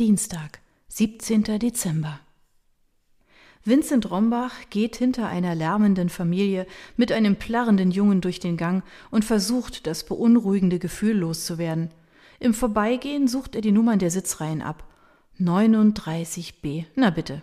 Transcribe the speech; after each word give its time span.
Dienstag, 0.00 0.58
17. 0.88 1.44
Dezember. 1.60 2.18
Vincent 3.64 4.10
Rombach 4.10 4.52
geht 4.68 4.96
hinter 4.96 5.28
einer 5.28 5.54
lärmenden 5.54 6.08
Familie 6.08 6.66
mit 6.96 7.12
einem 7.12 7.36
plärrenden 7.36 7.92
Jungen 7.92 8.20
durch 8.20 8.40
den 8.40 8.56
Gang 8.56 8.82
und 9.12 9.24
versucht, 9.24 9.86
das 9.86 10.04
beunruhigende 10.04 10.80
Gefühl 10.80 11.18
loszuwerden. 11.18 11.92
Im 12.40 12.54
Vorbeigehen 12.54 13.28
sucht 13.28 13.54
er 13.54 13.60
die 13.60 13.70
Nummern 13.70 14.00
der 14.00 14.10
Sitzreihen 14.10 14.62
ab. 14.62 14.82
39b. 15.38 16.86
Na 16.96 17.10
bitte. 17.10 17.42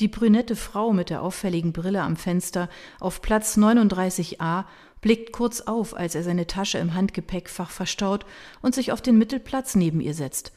Die 0.00 0.08
brünette 0.08 0.56
Frau 0.56 0.94
mit 0.94 1.10
der 1.10 1.20
auffälligen 1.20 1.74
Brille 1.74 2.00
am 2.00 2.16
Fenster 2.16 2.70
auf 2.98 3.20
Platz 3.20 3.58
39a 3.58 4.64
blickt 5.02 5.32
kurz 5.32 5.60
auf, 5.60 5.94
als 5.94 6.14
er 6.14 6.22
seine 6.22 6.46
Tasche 6.46 6.78
im 6.78 6.94
Handgepäckfach 6.94 7.70
verstaut 7.70 8.24
und 8.62 8.74
sich 8.74 8.90
auf 8.90 9.02
den 9.02 9.18
Mittelplatz 9.18 9.74
neben 9.74 10.00
ihr 10.00 10.14
setzt. 10.14 10.52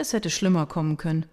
Es 0.00 0.12
hätte 0.12 0.30
schlimmer 0.30 0.66
kommen 0.66 0.96
können. 0.96 1.26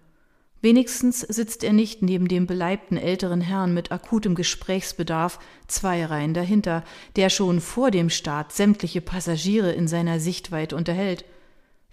Wenigstens 0.60 1.20
sitzt 1.20 1.62
er 1.62 1.72
nicht 1.72 2.02
neben 2.02 2.26
dem 2.26 2.48
beleibten 2.48 2.96
älteren 2.96 3.40
Herrn 3.40 3.72
mit 3.72 3.92
akutem 3.92 4.34
Gesprächsbedarf 4.34 5.38
zwei 5.68 6.04
Reihen 6.04 6.34
dahinter, 6.34 6.82
der 7.14 7.30
schon 7.30 7.60
vor 7.60 7.92
dem 7.92 8.10
Start 8.10 8.50
sämtliche 8.50 9.00
Passagiere 9.00 9.70
in 9.70 9.86
seiner 9.86 10.18
Sichtweite 10.18 10.74
unterhält. 10.74 11.24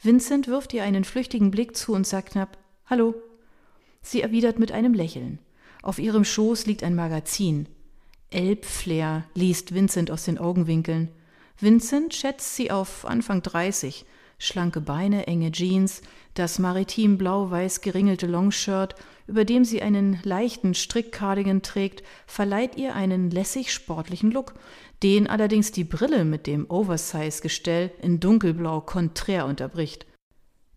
Vincent 0.01 0.47
wirft 0.47 0.73
ihr 0.73 0.83
einen 0.83 1.03
flüchtigen 1.03 1.51
Blick 1.51 1.77
zu 1.77 1.93
und 1.93 2.07
sagt 2.07 2.31
knapp 2.31 2.57
Hallo. 2.87 3.13
Sie 4.01 4.23
erwidert 4.23 4.57
mit 4.57 4.71
einem 4.71 4.95
Lächeln. 4.95 5.37
Auf 5.83 5.99
ihrem 5.99 6.25
Schoß 6.25 6.65
liegt 6.65 6.81
ein 6.81 6.95
Magazin. 6.95 7.67
Elbflair 8.31 9.25
liest 9.35 9.75
Vincent 9.75 10.09
aus 10.09 10.25
den 10.25 10.39
Augenwinkeln. 10.39 11.09
Vincent 11.59 12.15
schätzt 12.15 12.55
sie 12.55 12.71
auf 12.71 13.05
Anfang 13.05 13.43
dreißig, 13.43 14.07
schlanke 14.37 14.81
Beine, 14.81 15.27
enge 15.27 15.51
Jeans, 15.51 16.01
das 16.33 16.59
maritim 16.59 17.17
blau-weiß 17.17 17.81
geringelte 17.81 18.27
Longshirt, 18.27 18.95
über 19.27 19.45
dem 19.45 19.63
sie 19.65 19.81
einen 19.81 20.19
leichten 20.23 20.73
Strickcardigan 20.73 21.61
trägt, 21.61 22.03
verleiht 22.25 22.75
ihr 22.75 22.95
einen 22.95 23.31
lässig 23.31 23.71
sportlichen 23.71 24.31
Look, 24.31 24.53
den 25.01 25.27
allerdings 25.27 25.71
die 25.71 25.83
Brille 25.83 26.25
mit 26.25 26.47
dem 26.47 26.69
Oversize-Gestell 26.69 27.91
in 28.01 28.19
dunkelblau 28.19 28.81
konträr 28.81 29.45
unterbricht. 29.45 30.05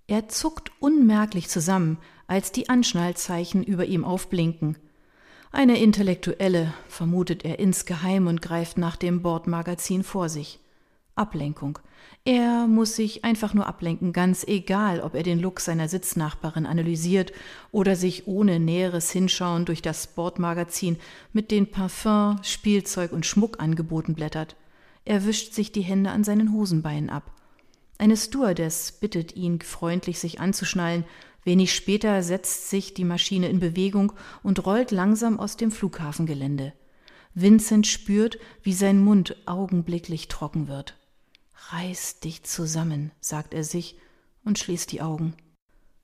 Er 0.09 0.29
zuckt 0.29 0.71
unmerklich 0.79 1.49
zusammen, 1.49 1.99
als 2.27 2.53
die 2.53 2.69
Anschnallzeichen 2.69 3.63
über 3.63 3.87
ihm 3.87 4.05
aufblinken. 4.05 4.77
Eine 5.51 5.79
Intellektuelle, 5.79 6.75
vermutet 6.89 7.45
er 7.45 7.59
insgeheim 7.59 8.27
und 8.27 8.43
greift 8.43 8.79
nach 8.79 8.97
dem 8.97 9.23
Bordmagazin 9.23 10.03
vor 10.03 10.29
sich. 10.29 10.61
Ablenkung. 11.17 11.79
Er 12.25 12.67
muss 12.67 12.97
sich 12.97 13.25
einfach 13.25 13.55
nur 13.55 13.67
ablenken, 13.67 14.13
ganz 14.13 14.45
egal, 14.45 15.01
ob 15.01 15.15
er 15.15 15.23
den 15.23 15.39
Look 15.39 15.61
seiner 15.61 15.89
Sitznachbarin 15.89 16.67
analysiert 16.67 17.33
oder 17.73 17.97
sich 17.97 18.27
ohne 18.27 18.61
näheres 18.61 19.11
Hinschauen 19.11 19.65
durch 19.65 19.81
das 19.81 20.05
Sportmagazin 20.05 20.99
mit 21.33 21.51
den 21.51 21.71
Parfum, 21.71 22.39
Spielzeug 22.43 23.13
und 23.13 23.27
Schmuckangeboten 23.27 24.15
blättert. 24.15 24.57
Er 25.05 25.25
wischt 25.25 25.55
sich 25.55 25.73
die 25.73 25.83
Hände 25.83 26.11
an 26.11 26.25
seinen 26.25 26.53
Hosenbeinen 26.53 27.11
ab. 27.11 27.31
Eine 27.97 28.17
Stewardess 28.17 28.93
bittet 28.93 29.37
ihn 29.37 29.61
freundlich, 29.61 30.19
sich 30.19 30.41
anzuschnallen. 30.41 31.05
Wenig 31.45 31.75
später 31.75 32.23
setzt 32.23 32.69
sich 32.69 32.93
die 32.93 33.05
Maschine 33.05 33.49
in 33.49 33.61
Bewegung 33.61 34.13
und 34.43 34.67
rollt 34.67 34.91
langsam 34.91 35.39
aus 35.39 35.57
dem 35.57 35.71
Flughafengelände. 35.71 36.73
Vincent 37.35 37.87
spürt, 37.87 38.39
wie 38.63 38.73
sein 38.73 38.99
Mund 38.99 39.37
augenblicklich 39.47 40.27
trocken 40.29 40.69
wird. 40.69 40.97
Reiß 41.71 42.21
dich 42.21 42.45
zusammen, 42.45 43.11
sagt 43.21 43.55
er 43.55 43.65
sich 43.65 43.99
und 44.45 44.59
schließt 44.59 44.93
die 44.93 45.03
Augen. 45.03 45.35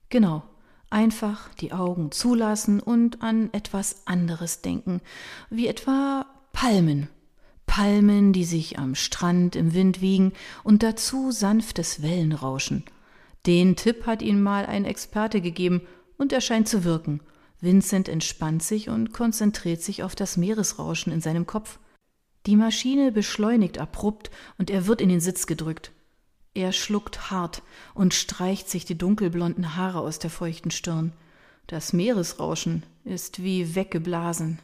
Genau, 0.09 0.43
einfach 0.89 1.53
die 1.55 1.73
Augen 1.73 2.11
zulassen 2.11 2.79
und 2.79 3.21
an 3.21 3.49
etwas 3.53 4.05
anderes 4.05 4.61
denken, 4.61 5.01
wie 5.49 5.67
etwa 5.67 6.25
Palmen. 6.51 7.09
Palmen, 7.65 8.33
die 8.33 8.43
sich 8.43 8.77
am 8.77 8.93
Strand 8.93 9.55
im 9.55 9.73
Wind 9.73 10.01
wiegen 10.01 10.33
und 10.63 10.83
dazu 10.83 11.31
sanftes 11.31 12.01
Wellenrauschen. 12.01 12.83
Den 13.45 13.75
Tipp 13.75 14.05
hat 14.05 14.21
ihm 14.21 14.41
mal 14.41 14.65
ein 14.65 14.85
Experte 14.85 15.41
gegeben 15.41 15.81
und 16.17 16.31
er 16.31 16.41
scheint 16.41 16.67
zu 16.67 16.83
wirken. 16.83 17.21
Vincent 17.59 18.09
entspannt 18.09 18.61
sich 18.61 18.89
und 18.89 19.13
konzentriert 19.13 19.81
sich 19.81 20.03
auf 20.03 20.15
das 20.15 20.37
Meeresrauschen 20.37 21.11
in 21.11 21.21
seinem 21.21 21.47
Kopf. 21.47 21.79
Die 22.45 22.55
Maschine 22.55 23.11
beschleunigt 23.11 23.77
abrupt 23.77 24.29
und 24.57 24.69
er 24.69 24.85
wird 24.85 25.01
in 25.01 25.09
den 25.09 25.21
Sitz 25.21 25.47
gedrückt. 25.47 25.91
Er 26.53 26.71
schluckt 26.71 27.31
hart 27.31 27.63
und 27.93 28.13
streicht 28.13 28.69
sich 28.69 28.85
die 28.85 28.97
dunkelblonden 28.97 29.75
Haare 29.75 29.99
aus 29.99 30.19
der 30.19 30.29
feuchten 30.29 30.71
Stirn. 30.71 31.13
Das 31.67 31.93
Meeresrauschen 31.93 32.83
ist 33.05 33.41
wie 33.41 33.75
weggeblasen. 33.75 34.59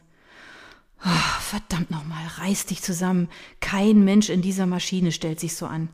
Oh, 1.04 1.40
verdammt 1.40 1.90
nochmal, 1.90 2.26
reiß 2.36 2.66
dich 2.66 2.82
zusammen. 2.82 3.28
Kein 3.60 4.04
Mensch 4.04 4.28
in 4.28 4.42
dieser 4.42 4.66
Maschine 4.66 5.10
stellt 5.10 5.40
sich 5.40 5.56
so 5.56 5.66
an. 5.66 5.88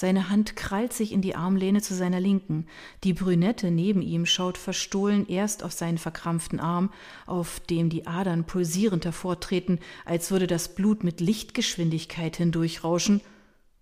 Seine 0.00 0.30
Hand 0.30 0.54
krallt 0.54 0.92
sich 0.92 1.10
in 1.10 1.22
die 1.22 1.34
Armlehne 1.34 1.82
zu 1.82 1.92
seiner 1.92 2.20
Linken. 2.20 2.68
Die 3.02 3.14
Brünette 3.14 3.72
neben 3.72 4.00
ihm 4.00 4.26
schaut 4.26 4.56
verstohlen 4.56 5.26
erst 5.26 5.64
auf 5.64 5.72
seinen 5.72 5.98
verkrampften 5.98 6.60
Arm, 6.60 6.92
auf 7.26 7.58
dem 7.58 7.90
die 7.90 8.06
Adern 8.06 8.44
pulsierend 8.44 9.04
hervortreten, 9.04 9.80
als 10.04 10.30
würde 10.30 10.46
das 10.46 10.76
Blut 10.76 11.02
mit 11.02 11.20
Lichtgeschwindigkeit 11.20 12.36
hindurchrauschen, 12.36 13.22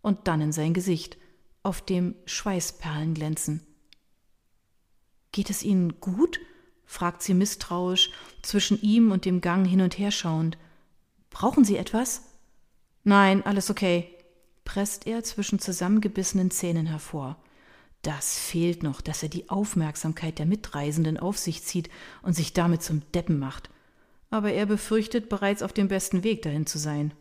und 0.01 0.27
dann 0.27 0.41
in 0.41 0.53
sein 0.53 0.73
Gesicht, 0.73 1.19
auf 1.63 1.83
dem 1.83 2.15
Schweißperlen 2.25 3.13
glänzen. 3.13 3.61
Geht 5.33 5.51
es 5.51 5.63
Ihnen 5.63 6.01
gut? 6.01 6.41
fragt 6.87 7.23
sie 7.23 7.35
misstrauisch, 7.35 8.11
zwischen 8.41 8.81
ihm 8.81 9.13
und 9.13 9.27
dem 9.27 9.43
Gang 9.43 9.69
hin 9.69 9.83
und 9.83 9.99
her 9.99 10.13
schauend. 10.13 10.57
Brauchen 11.29 11.67
Sie 11.67 11.77
etwas? 11.77 12.23
Nein, 13.05 13.45
alles 13.45 13.69
okay, 13.69 14.16
presst 14.67 15.07
er 15.07 15.25
zwischen 15.25 15.59
zusammengebissenen 15.59 16.51
Zähnen 16.51 16.85
hervor. 16.85 17.37
Das 18.03 18.39
fehlt 18.39 18.83
noch, 18.83 19.01
dass 19.01 19.23
er 19.23 19.31
die 19.31 19.49
Aufmerksamkeit 19.49 20.39
der 20.39 20.45
Mitreisenden 20.45 21.17
auf 21.17 21.39
sich 21.39 21.65
zieht 21.65 21.89
und 22.21 22.35
sich 22.35 22.53
damit 22.53 22.83
zum 22.83 23.01
Deppen 23.15 23.39
macht. 23.39 23.71
Aber 24.29 24.53
er 24.53 24.67
befürchtet, 24.67 25.31
bereits 25.31 25.63
auf 25.63 25.73
dem 25.73 25.89
besten 25.89 26.23
Weg 26.23 26.43
dahin 26.43 26.67
zu 26.67 26.79
sein. 26.79 27.15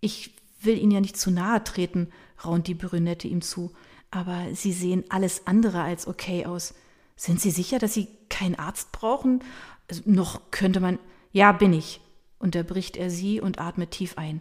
Ich 0.00 0.34
will 0.62 0.78
Ihnen 0.78 0.92
ja 0.92 1.00
nicht 1.00 1.18
zu 1.18 1.30
nahe 1.30 1.62
treten, 1.62 2.08
raunt 2.42 2.66
die 2.68 2.74
Brünette 2.74 3.28
ihm 3.28 3.42
zu, 3.42 3.72
aber 4.10 4.46
Sie 4.54 4.72
sehen 4.72 5.04
alles 5.10 5.46
andere 5.46 5.82
als 5.82 6.06
okay 6.06 6.46
aus. 6.46 6.74
Sind 7.16 7.40
Sie 7.40 7.50
sicher, 7.50 7.78
dass 7.78 7.92
Sie 7.92 8.08
keinen 8.28 8.54
Arzt 8.54 8.92
brauchen? 8.92 9.42
Also, 9.88 10.02
noch 10.06 10.50
könnte 10.50 10.80
man. 10.80 10.98
Ja, 11.32 11.52
bin 11.52 11.72
ich, 11.72 12.00
unterbricht 12.38 12.96
er 12.96 13.10
sie 13.10 13.40
und 13.40 13.60
atmet 13.60 13.90
tief 13.90 14.16
ein. 14.16 14.40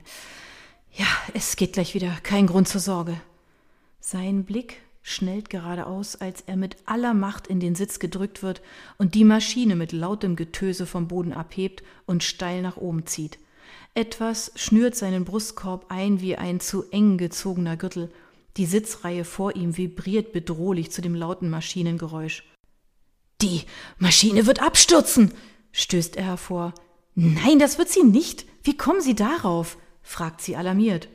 Ja, 0.98 1.08
es 1.34 1.58
geht 1.58 1.74
gleich 1.74 1.94
wieder, 1.94 2.18
kein 2.24 2.48
Grund 2.48 2.70
zur 2.70 2.80
Sorge. 2.80 3.20
Sein 4.00 4.46
Blick 4.46 4.82
schnellt 5.02 5.50
geradeaus, 5.50 6.16
als 6.16 6.42
er 6.48 6.56
mit 6.56 6.78
aller 6.86 7.14
Macht 7.14 7.48
in 7.48 7.60
den 7.60 7.76
Sitz 7.76 8.00
gedrückt 8.00 8.44
wird 8.44 8.62
und 8.98 9.14
die 9.14 9.26
Maschine 9.26 9.76
mit 9.76 9.92
lautem 9.92 10.38
Getöse 10.38 10.86
vom 10.86 11.10
Boden 11.10 11.34
abhebt 11.34 11.84
und 12.06 12.24
steil 12.24 12.62
nach 12.62 12.78
oben 12.78 13.06
zieht. 13.06 13.40
Etwas 13.94 14.54
schnürt 14.56 14.96
seinen 14.96 15.26
Brustkorb 15.26 15.86
ein 15.90 16.22
wie 16.22 16.38
ein 16.38 16.62
zu 16.62 16.90
eng 16.92 17.18
gezogener 17.18 17.76
Gürtel. 17.76 18.10
Die 18.56 18.66
Sitzreihe 18.66 19.26
vor 19.26 19.56
ihm 19.56 19.76
vibriert 19.76 20.32
bedrohlich 20.32 20.92
zu 20.92 21.02
dem 21.02 21.14
lauten 21.14 21.50
Maschinengeräusch. 21.50 22.44
Die 23.42 23.64
Maschine 23.98 24.46
wird 24.46 24.62
abstürzen, 24.62 25.34
stößt 25.74 26.16
er 26.16 26.24
hervor. 26.24 26.74
Nein, 27.16 27.60
das 27.60 27.78
wird 27.78 27.90
sie 27.90 28.04
nicht. 28.04 28.46
Wie 28.64 28.78
kommen 28.78 29.02
Sie 29.02 29.16
darauf? 29.16 29.78
Fragt 30.06 30.40
sie 30.40 30.56
alarmiert. 30.56 31.10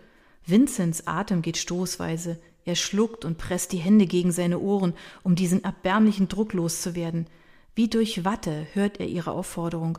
Vinzens 0.45 1.07
Atem 1.07 1.41
geht 1.41 1.57
stoßweise. 1.57 2.39
Er 2.65 2.75
schluckt 2.75 3.25
und 3.25 3.39
presst 3.39 3.73
die 3.73 3.79
Hände 3.79 4.07
gegen 4.07 4.33
seine 4.33 4.59
Ohren, 4.59 4.95
um 5.23 5.35
diesen 5.35 5.65
erbärmlichen 5.65 6.29
Druck 6.29 6.53
loszuwerden. 6.53 7.27
Wie 7.75 7.89
durch 7.89 8.25
Watte 8.25 8.67
hört 8.73 9.01
er 9.01 9.07
ihre 9.07 9.31
Aufforderung. 9.31 9.99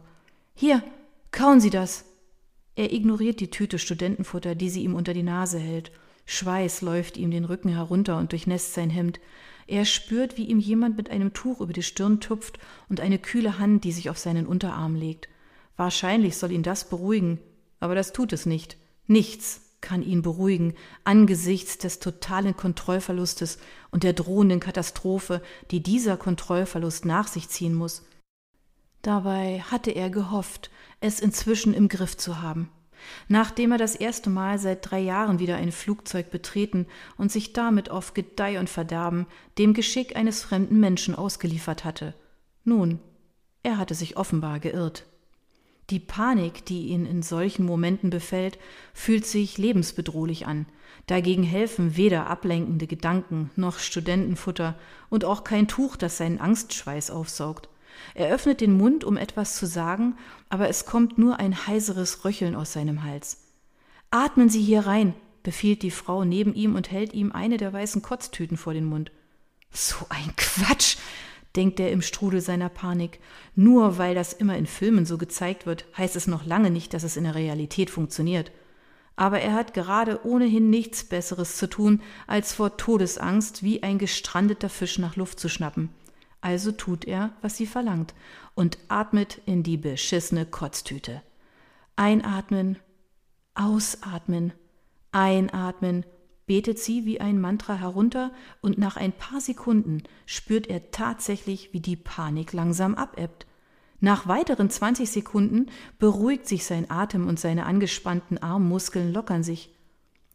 Hier, 0.54 0.84
kauen 1.32 1.60
Sie 1.62 1.70
das. 1.70 2.06
Er 2.76 2.94
ignoriert 2.94 3.40
die 3.40 3.50
Tüte 3.50 3.80
Studentenfutter, 3.80 4.56
die 4.56 4.70
sie 4.70 4.84
ihm 4.84 4.94
unter 4.94 5.14
die 5.14 5.24
Nase 5.24 5.58
hält. 5.58 5.92
Schweiß 6.26 6.82
läuft 6.82 7.18
ihm 7.18 7.32
den 7.32 7.46
Rücken 7.46 7.70
herunter 7.70 8.18
und 8.18 8.32
durchnässt 8.32 8.74
sein 8.74 8.90
Hemd. 8.90 9.20
Er 9.68 9.86
spürt, 9.86 10.38
wie 10.38 10.46
ihm 10.46 10.60
jemand 10.60 10.98
mit 10.98 11.10
einem 11.10 11.34
Tuch 11.34 11.62
über 11.62 11.74
die 11.74 11.84
Stirn 11.84 12.20
tupft 12.20 12.60
und 12.90 13.00
eine 13.00 13.20
kühle 13.20 13.58
Hand, 13.58 13.84
die 13.86 13.92
sich 13.92 14.10
auf 14.10 14.18
seinen 14.18 14.46
Unterarm 14.46 14.96
legt. 14.96 15.30
Wahrscheinlich 15.78 16.38
soll 16.38 16.52
ihn 16.52 16.64
das 16.64 16.90
beruhigen, 16.90 17.40
aber 17.80 17.96
das 17.96 18.14
tut 18.14 18.34
es 18.34 18.46
nicht. 18.46 18.78
Nichts 19.12 19.60
kann 19.82 20.04
ihn 20.04 20.22
beruhigen 20.22 20.74
angesichts 21.04 21.78
des 21.78 22.00
totalen 22.00 22.56
Kontrollverlustes 22.56 23.58
und 23.92 24.04
der 24.04 24.14
drohenden 24.14 24.62
Katastrophe, 24.62 25.42
die 25.70 25.84
dieser 25.84 26.16
Kontrollverlust 26.16 27.04
nach 27.04 27.28
sich 27.28 27.50
ziehen 27.50 27.74
muss. 27.74 28.06
Dabei 29.02 29.60
hatte 29.70 29.92
er 29.92 30.10
gehofft, 30.10 30.72
es 31.02 31.20
inzwischen 31.20 31.74
im 31.74 31.90
Griff 31.90 32.16
zu 32.16 32.42
haben. 32.42 32.70
Nachdem 33.28 33.74
er 33.74 33.78
das 33.78 33.96
erste 33.96 34.30
Mal 34.30 34.60
seit 34.60 34.90
drei 34.90 35.02
Jahren 35.02 35.40
wieder 35.40 35.58
ein 35.58 35.74
Flugzeug 35.74 36.32
betreten 36.32 36.88
und 37.18 37.34
sich 37.34 37.52
damit 37.52 37.92
auf 37.92 38.14
Gedeih 38.14 38.62
und 38.62 38.70
Verderben 38.70 39.28
dem 39.58 39.74
Geschick 39.74 40.16
eines 40.16 40.42
fremden 40.42 40.80
Menschen 40.80 41.16
ausgeliefert 41.16 41.84
hatte. 41.84 42.16
Nun, 42.64 43.02
er 43.62 43.78
hatte 43.78 43.94
sich 43.94 44.16
offenbar 44.16 44.62
geirrt. 44.62 45.06
Die 45.92 46.00
Panik, 46.00 46.66
die 46.66 46.88
ihn 46.88 47.06
in 47.06 47.22
solchen 47.22 47.66
Momenten 47.66 48.10
befällt, 48.10 48.58
fühlt 48.94 49.26
sich 49.26 49.58
lebensbedrohlich 49.58 50.48
an. 50.48 50.66
Dagegen 51.06 51.44
helfen 51.44 51.98
weder 51.98 52.28
ablenkende 52.28 52.88
Gedanken 52.88 53.52
noch 53.58 53.78
Studentenfutter 53.78 54.80
und 55.10 55.26
auch 55.26 55.44
kein 55.44 55.68
Tuch, 55.68 55.98
das 55.98 56.16
seinen 56.16 56.40
Angstschweiß 56.40 57.12
aufsaugt. 57.12 57.68
Er 58.16 58.34
öffnet 58.34 58.62
den 58.62 58.78
Mund, 58.78 59.04
um 59.04 59.18
etwas 59.18 59.58
zu 59.58 59.66
sagen, 59.66 60.16
aber 60.48 60.70
es 60.70 60.86
kommt 60.86 61.18
nur 61.18 61.42
ein 61.42 61.68
heiseres 61.68 62.24
Röcheln 62.24 62.56
aus 62.56 62.72
seinem 62.72 63.04
Hals. 63.04 63.44
Atmen 64.12 64.48
Sie 64.48 64.62
hier 64.62 64.86
rein, 64.86 65.14
befiehlt 65.44 65.82
die 65.84 65.92
Frau 65.92 66.24
neben 66.24 66.54
ihm 66.54 66.76
und 66.76 66.90
hält 66.90 67.14
ihm 67.14 67.34
eine 67.34 67.58
der 67.58 67.74
weißen 67.74 68.02
Kotztüten 68.02 68.56
vor 68.56 68.74
den 68.74 68.86
Mund. 68.86 69.12
So 69.74 69.98
ein 70.08 70.34
Quatsch, 70.38 70.96
denkt 71.56 71.80
er 71.80 71.92
im 71.92 72.02
Strudel 72.02 72.42
seiner 72.42 72.70
Panik. 72.70 73.20
Nur 73.56 73.98
weil 73.98 74.16
das 74.16 74.34
immer 74.34 74.58
in 74.58 74.66
Filmen 74.66 75.06
so 75.06 75.18
gezeigt 75.18 75.66
wird, 75.66 75.86
heißt 75.98 76.16
es 76.16 76.28
noch 76.28 76.46
lange 76.46 76.72
nicht, 76.72 76.94
dass 76.94 77.04
es 77.04 77.18
in 77.18 77.26
der 77.26 77.36
Realität 77.36 77.90
funktioniert. 77.90 78.52
Aber 79.16 79.40
er 79.40 79.54
hat 79.54 79.74
gerade 79.74 80.26
ohnehin 80.26 80.70
nichts 80.70 81.04
Besseres 81.04 81.58
zu 81.58 81.68
tun, 81.68 82.02
als 82.28 82.54
vor 82.54 82.78
Todesangst 82.78 83.62
wie 83.62 83.84
ein 83.84 83.98
gestrandeter 83.98 84.70
Fisch 84.70 84.98
nach 84.98 85.16
Luft 85.16 85.40
zu 85.40 85.50
schnappen. 85.50 85.90
Also 86.40 86.72
tut 86.72 87.06
er, 87.06 87.34
was 87.42 87.58
sie 87.58 87.68
verlangt, 87.68 88.16
und 88.56 88.80
atmet 88.88 89.40
in 89.46 89.64
die 89.64 89.78
beschissene 89.78 90.46
Kotztüte. 90.46 91.22
Einatmen, 91.96 92.80
ausatmen, 93.54 94.54
einatmen, 95.12 96.06
betet 96.52 96.80
sie 96.80 97.06
wie 97.06 97.22
ein 97.22 97.40
Mantra 97.40 97.76
herunter, 97.76 98.30
und 98.60 98.78
nach 98.78 98.98
ein 98.98 99.14
paar 99.14 99.40
Sekunden 99.40 100.04
spürt 100.26 100.68
er 100.68 100.92
tatsächlich, 100.92 101.72
wie 101.72 101.80
die 101.80 101.96
Panik 101.96 102.52
langsam 102.52 102.94
abebbt. 102.94 103.48
Nach 104.02 104.28
weiteren 104.28 104.70
20 104.70 105.10
Sekunden 105.10 105.68
beruhigt 105.98 106.50
sich 106.50 106.66
sein 106.66 106.92
Atem 106.92 107.26
und 107.26 107.40
seine 107.40 107.66
angespannten 107.66 108.38
Armmuskeln 108.38 109.14
lockern 109.14 109.44
sich. 109.44 109.74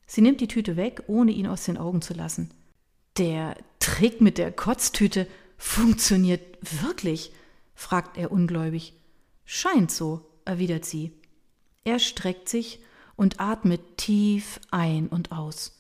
Sie 0.07 0.23
nimmt 0.23 0.41
die 0.41 0.49
Tüte 0.49 0.79
weg, 0.79 1.03
ohne 1.07 1.33
ihn 1.33 1.47
aus 1.47 1.65
den 1.65 1.77
Augen 1.77 2.01
zu 2.01 2.15
lassen. 2.15 2.51
Der 3.19 3.55
Trick 3.79 4.23
mit 4.23 4.39
der 4.39 4.53
Kotztüte, 4.53 5.27
Funktioniert 5.59 6.41
wirklich? 6.81 7.31
fragt 7.75 8.17
er 8.17 8.33
ungläubig. 8.33 8.95
Scheint 9.45 9.91
so, 9.91 10.25
erwidert 10.47 10.87
sie. 10.87 11.13
Er 11.85 11.99
streckt 11.99 12.49
sich 12.49 12.81
und 13.17 13.39
atmet 13.39 13.99
tief 13.99 14.61
ein 14.71 15.09
und 15.09 15.31
aus. 15.31 15.77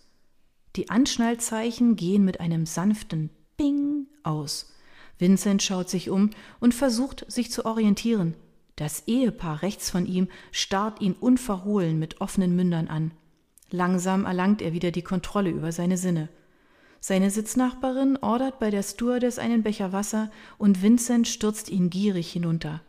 Die 0.76 0.90
Anschnallzeichen 0.90 1.96
gehen 1.96 2.24
mit 2.24 2.40
einem 2.40 2.66
sanften 2.66 3.30
Bing 3.56 4.06
aus. 4.22 4.74
Vincent 5.18 5.62
schaut 5.62 5.88
sich 5.88 6.10
um 6.10 6.30
und 6.60 6.74
versucht, 6.74 7.24
sich 7.32 7.50
zu 7.50 7.64
orientieren. 7.64 8.34
Das 8.76 9.04
Ehepaar 9.06 9.62
rechts 9.62 9.88
von 9.88 10.04
ihm 10.04 10.28
starrt 10.52 11.00
ihn 11.00 11.14
unverhohlen 11.14 11.98
mit 11.98 12.20
offenen 12.20 12.54
Mündern 12.54 12.88
an. 12.88 13.12
Langsam 13.70 14.26
erlangt 14.26 14.60
er 14.60 14.74
wieder 14.74 14.90
die 14.90 15.02
Kontrolle 15.02 15.48
über 15.48 15.72
seine 15.72 15.96
Sinne. 15.96 16.28
Seine 17.00 17.30
Sitznachbarin 17.30 18.18
ordert 18.20 18.58
bei 18.58 18.70
der 18.70 18.82
Stewardess 18.82 19.38
einen 19.38 19.62
Becher 19.62 19.92
Wasser 19.92 20.30
und 20.58 20.82
Vincent 20.82 21.26
stürzt 21.26 21.70
ihn 21.70 21.88
gierig 21.88 22.30
hinunter. 22.30 22.82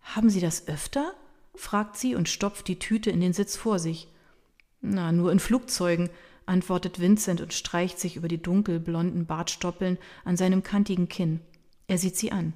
Haben 0.00 0.30
Sie 0.30 0.40
das 0.40 0.66
öfter? 0.66 1.12
fragt 1.54 1.96
sie 1.96 2.14
und 2.14 2.28
stopft 2.28 2.68
die 2.68 2.78
Tüte 2.78 3.10
in 3.10 3.20
den 3.20 3.32
Sitz 3.32 3.56
vor 3.56 3.78
sich. 3.78 4.08
Na, 4.80 5.12
nur 5.12 5.32
in 5.32 5.40
Flugzeugen, 5.40 6.08
antwortet 6.48 7.00
Vincent 7.00 7.40
und 7.40 7.52
streicht 7.52 7.98
sich 7.98 8.16
über 8.16 8.28
die 8.28 8.42
dunkelblonden 8.42 9.26
Bartstoppeln 9.26 9.98
an 10.24 10.36
seinem 10.36 10.62
kantigen 10.62 11.08
Kinn. 11.08 11.40
Er 11.86 11.98
sieht 11.98 12.16
sie 12.16 12.32
an. 12.32 12.54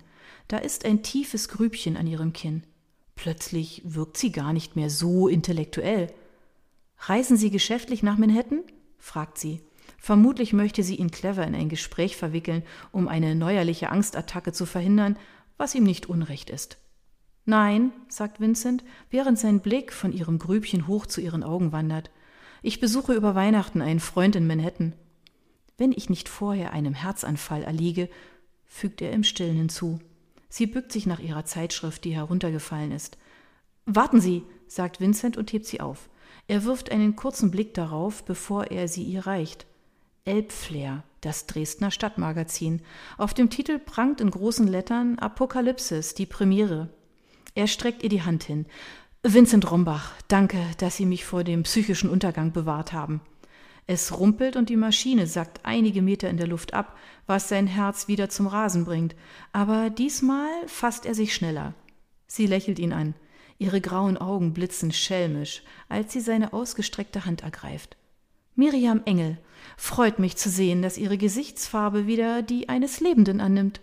Da 0.49 0.59
ist 0.59 0.85
ein 0.85 1.03
tiefes 1.03 1.49
Grübchen 1.49 1.97
an 1.97 2.06
ihrem 2.06 2.33
Kinn. 2.33 2.65
Plötzlich 3.15 3.83
wirkt 3.85 4.17
sie 4.17 4.33
gar 4.33 4.53
nicht 4.53 4.77
mehr 4.77 4.91
so 4.91 5.29
intellektuell. 5.29 6.12
Reisen 6.99 7.37
Sie 7.37 7.50
geschäftlich 7.50 8.03
nach 8.03 8.19
Manhattan? 8.19 8.62
fragt 8.99 9.39
sie. 9.39 9.61
Vermutlich 9.99 10.53
möchte 10.53 10.83
sie 10.83 10.97
ihn 10.97 11.11
clever 11.11 11.47
in 11.47 11.55
ein 11.55 11.69
Gespräch 11.69 12.17
verwickeln, 12.17 12.62
um 12.91 13.09
eine 13.09 13.35
neuerliche 13.35 13.91
Angstattacke 13.91 14.53
zu 14.53 14.67
verhindern, 14.67 15.17
was 15.56 15.75
ihm 15.75 15.85
nicht 15.85 16.06
unrecht 16.06 16.50
ist. 16.50 16.79
Nein, 17.44 17.93
sagt 18.09 18.41
Vincent, 18.41 18.85
während 19.11 19.39
sein 19.39 19.61
Blick 19.61 19.93
von 19.93 20.12
ihrem 20.12 20.39
Grübchen 20.39 20.87
hoch 20.87 21.06
zu 21.06 21.21
ihren 21.21 21.43
Augen 21.43 21.73
wandert. 21.73 22.11
Ich 22.62 22.79
besuche 22.79 23.12
über 23.14 23.35
Weihnachten 23.35 23.82
einen 23.82 24.00
Freund 24.00 24.37
in 24.37 24.47
Manhattan. 24.47 24.94
Wenn 25.79 25.91
ich 25.91 26.09
nicht 26.09 26.29
vorher 26.29 26.73
einem 26.73 26.94
Herzanfall 26.94 27.64
erliege, 27.64 28.09
fügt 28.64 29.03
er 29.03 29.11
im 29.11 29.25
Stillen 29.25 29.56
hinzu. 29.56 29.99
Sie 30.49 30.67
bückt 30.67 30.93
sich 30.93 31.06
nach 31.06 31.19
ihrer 31.19 31.44
Zeitschrift, 31.44 32.05
die 32.05 32.14
heruntergefallen 32.14 32.93
ist. 32.93 33.19
Warten 33.85 34.20
Sie, 34.20 34.44
sagt 34.69 35.00
Vincent 35.00 35.37
und 35.37 35.53
hebt 35.53 35.67
sie 35.67 35.81
auf. 35.81 36.09
Er 36.47 36.64
wirft 36.64 36.93
einen 36.93 37.17
kurzen 37.17 37.50
Blick 37.50 37.75
darauf, 37.75 38.25
bevor 38.25 38.67
er 38.70 38.87
sie 38.87 39.03
ihr 39.03 39.26
reicht. 39.26 39.67
Elbflair, 40.25 41.03
das 41.20 41.47
Dresdner 41.47 41.91
Stadtmagazin. 41.91 42.82
Auf 43.19 43.35
dem 43.35 43.50
Titel 43.50 43.81
prangt 43.81 44.20
in 44.20 44.31
großen 44.31 44.69
Lettern 44.69 45.19
Apokalypsis, 45.19 46.15
die 46.15 46.26
Premiere. 46.26 46.91
Er 47.55 47.67
streckt 47.67 48.03
ihr 48.03 48.08
die 48.08 48.23
Hand 48.23 48.44
hin. 48.44 48.67
Vincent 49.24 49.70
Rombach, 49.70 50.14
danke, 50.26 50.58
dass 50.78 50.96
Sie 50.96 51.06
mich 51.06 51.24
vor 51.24 51.44
dem 51.44 51.62
psychischen 51.62 52.10
Untergang 52.10 52.50
bewahrt 52.50 52.92
haben. 52.92 53.20
Es 53.86 54.19
rumpelt 54.19 54.56
und 54.56 54.69
die 54.69 54.76
Maschine 54.76 55.28
sackt 55.28 55.60
einige 55.62 56.02
Meter 56.02 56.28
in 56.28 56.38
der 56.38 56.48
Luft 56.48 56.74
ab, 56.74 56.98
was 57.28 57.48
sein 57.48 57.69
Herz 57.69 58.08
wieder 58.08 58.30
zum 58.30 58.48
Rasen 58.48 58.84
bringt. 58.84 59.14
Aber 59.52 59.90
diesmal 59.90 60.50
fasst 60.66 61.06
er 61.06 61.14
sich 61.14 61.36
schneller. 61.36 61.72
Sie 62.26 62.48
lächelt 62.48 62.80
ihn 62.80 62.92
an. 62.92 63.14
Ihre 63.58 63.80
grauen 63.80 64.16
Augen 64.16 64.54
blitzen 64.54 64.90
schelmisch, 64.90 65.62
als 65.88 66.12
sie 66.12 66.20
seine 66.20 66.52
ausgestreckte 66.52 67.24
Hand 67.24 67.42
ergreift. 67.42 67.96
Miriam 68.56 69.02
Engel, 69.04 69.38
freut 69.76 70.19
mich 70.19 70.36
zu 70.36 70.50
sehen, 70.50 70.82
dass 70.82 70.98
ihre 70.98 71.16
Gesichtsfarbe 71.16 72.08
wieder 72.08 72.42
die 72.42 72.69
eines 72.69 72.98
Lebenden 72.98 73.40
annimmt. 73.40 73.80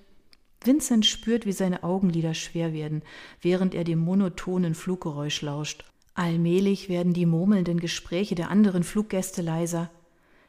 Vincent 0.64 1.06
spürt, 1.06 1.46
wie 1.46 1.52
seine 1.52 1.84
Augenlider 1.84 2.34
schwer 2.34 2.74
werden, 2.74 3.02
während 3.42 3.74
er 3.74 3.84
dem 3.84 4.00
monotonen 4.00 4.76
Fluggeräusch 4.76 5.42
lauscht. 5.42 5.86
Allmählich 6.16 6.90
werden 6.90 7.14
die 7.14 7.26
murmelnden 7.26 7.80
Gespräche 7.80 8.36
der 8.36 8.50
anderen 8.50 8.84
Fluggäste 8.84 9.42
leiser. 9.42 9.90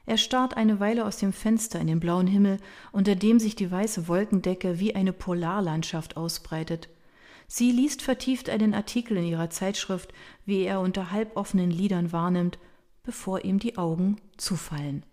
Er 0.06 0.16
starrt 0.16 0.56
eine 0.56 0.80
Weile 0.80 1.04
aus 1.04 1.18
dem 1.18 1.32
Fenster 1.32 1.78
in 1.78 1.86
den 1.86 2.00
blauen 2.00 2.26
Himmel, 2.26 2.58
unter 2.90 3.14
dem 3.14 3.38
sich 3.38 3.54
die 3.54 3.70
weiße 3.70 4.08
Wolkendecke 4.08 4.80
wie 4.80 4.96
eine 4.96 5.12
Polarlandschaft 5.12 6.16
ausbreitet. 6.16 6.88
Sie 7.46 7.70
liest 7.70 8.02
vertieft 8.02 8.50
einen 8.50 8.74
Artikel 8.74 9.16
in 9.16 9.24
ihrer 9.24 9.50
Zeitschrift, 9.50 10.12
wie 10.44 10.62
er 10.62 10.80
unter 10.80 11.12
halboffenen 11.12 11.70
Lidern 11.70 12.12
wahrnimmt, 12.12 12.58
bevor 13.04 13.44
ihm 13.44 13.58
die 13.58 13.76
Augen 13.78 14.16
zufallen. 14.36 15.04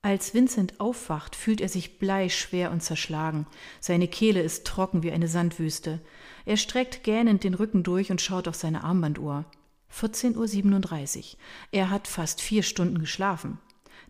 Als 0.00 0.32
Vincent 0.32 0.78
aufwacht, 0.78 1.34
fühlt 1.34 1.60
er 1.60 1.68
sich 1.68 1.98
bleischwer 1.98 2.70
und 2.70 2.82
zerschlagen. 2.82 3.46
Seine 3.80 4.06
Kehle 4.06 4.40
ist 4.40 4.66
trocken 4.66 5.02
wie 5.02 5.10
eine 5.10 5.26
Sandwüste. 5.26 6.00
Er 6.44 6.56
streckt 6.56 7.02
gähnend 7.02 7.42
den 7.42 7.54
Rücken 7.54 7.82
durch 7.82 8.10
und 8.10 8.20
schaut 8.20 8.46
auf 8.46 8.54
seine 8.54 8.84
Armbanduhr. 8.84 9.44
14.37 9.92 11.16
Uhr. 11.18 11.38
Er 11.72 11.90
hat 11.90 12.06
fast 12.06 12.40
vier 12.40 12.62
Stunden 12.62 12.98
geschlafen. 12.98 13.58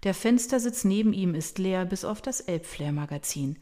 Der 0.02 0.14
Fenstersitz 0.14 0.85
neben 0.85 1.12
ihm 1.12 1.35
ist 1.35 1.59
leer 1.59 1.85
bis 1.85 2.04
auf 2.04 2.21
das 2.21 2.40
Elbflair-Magazin. 2.40 3.59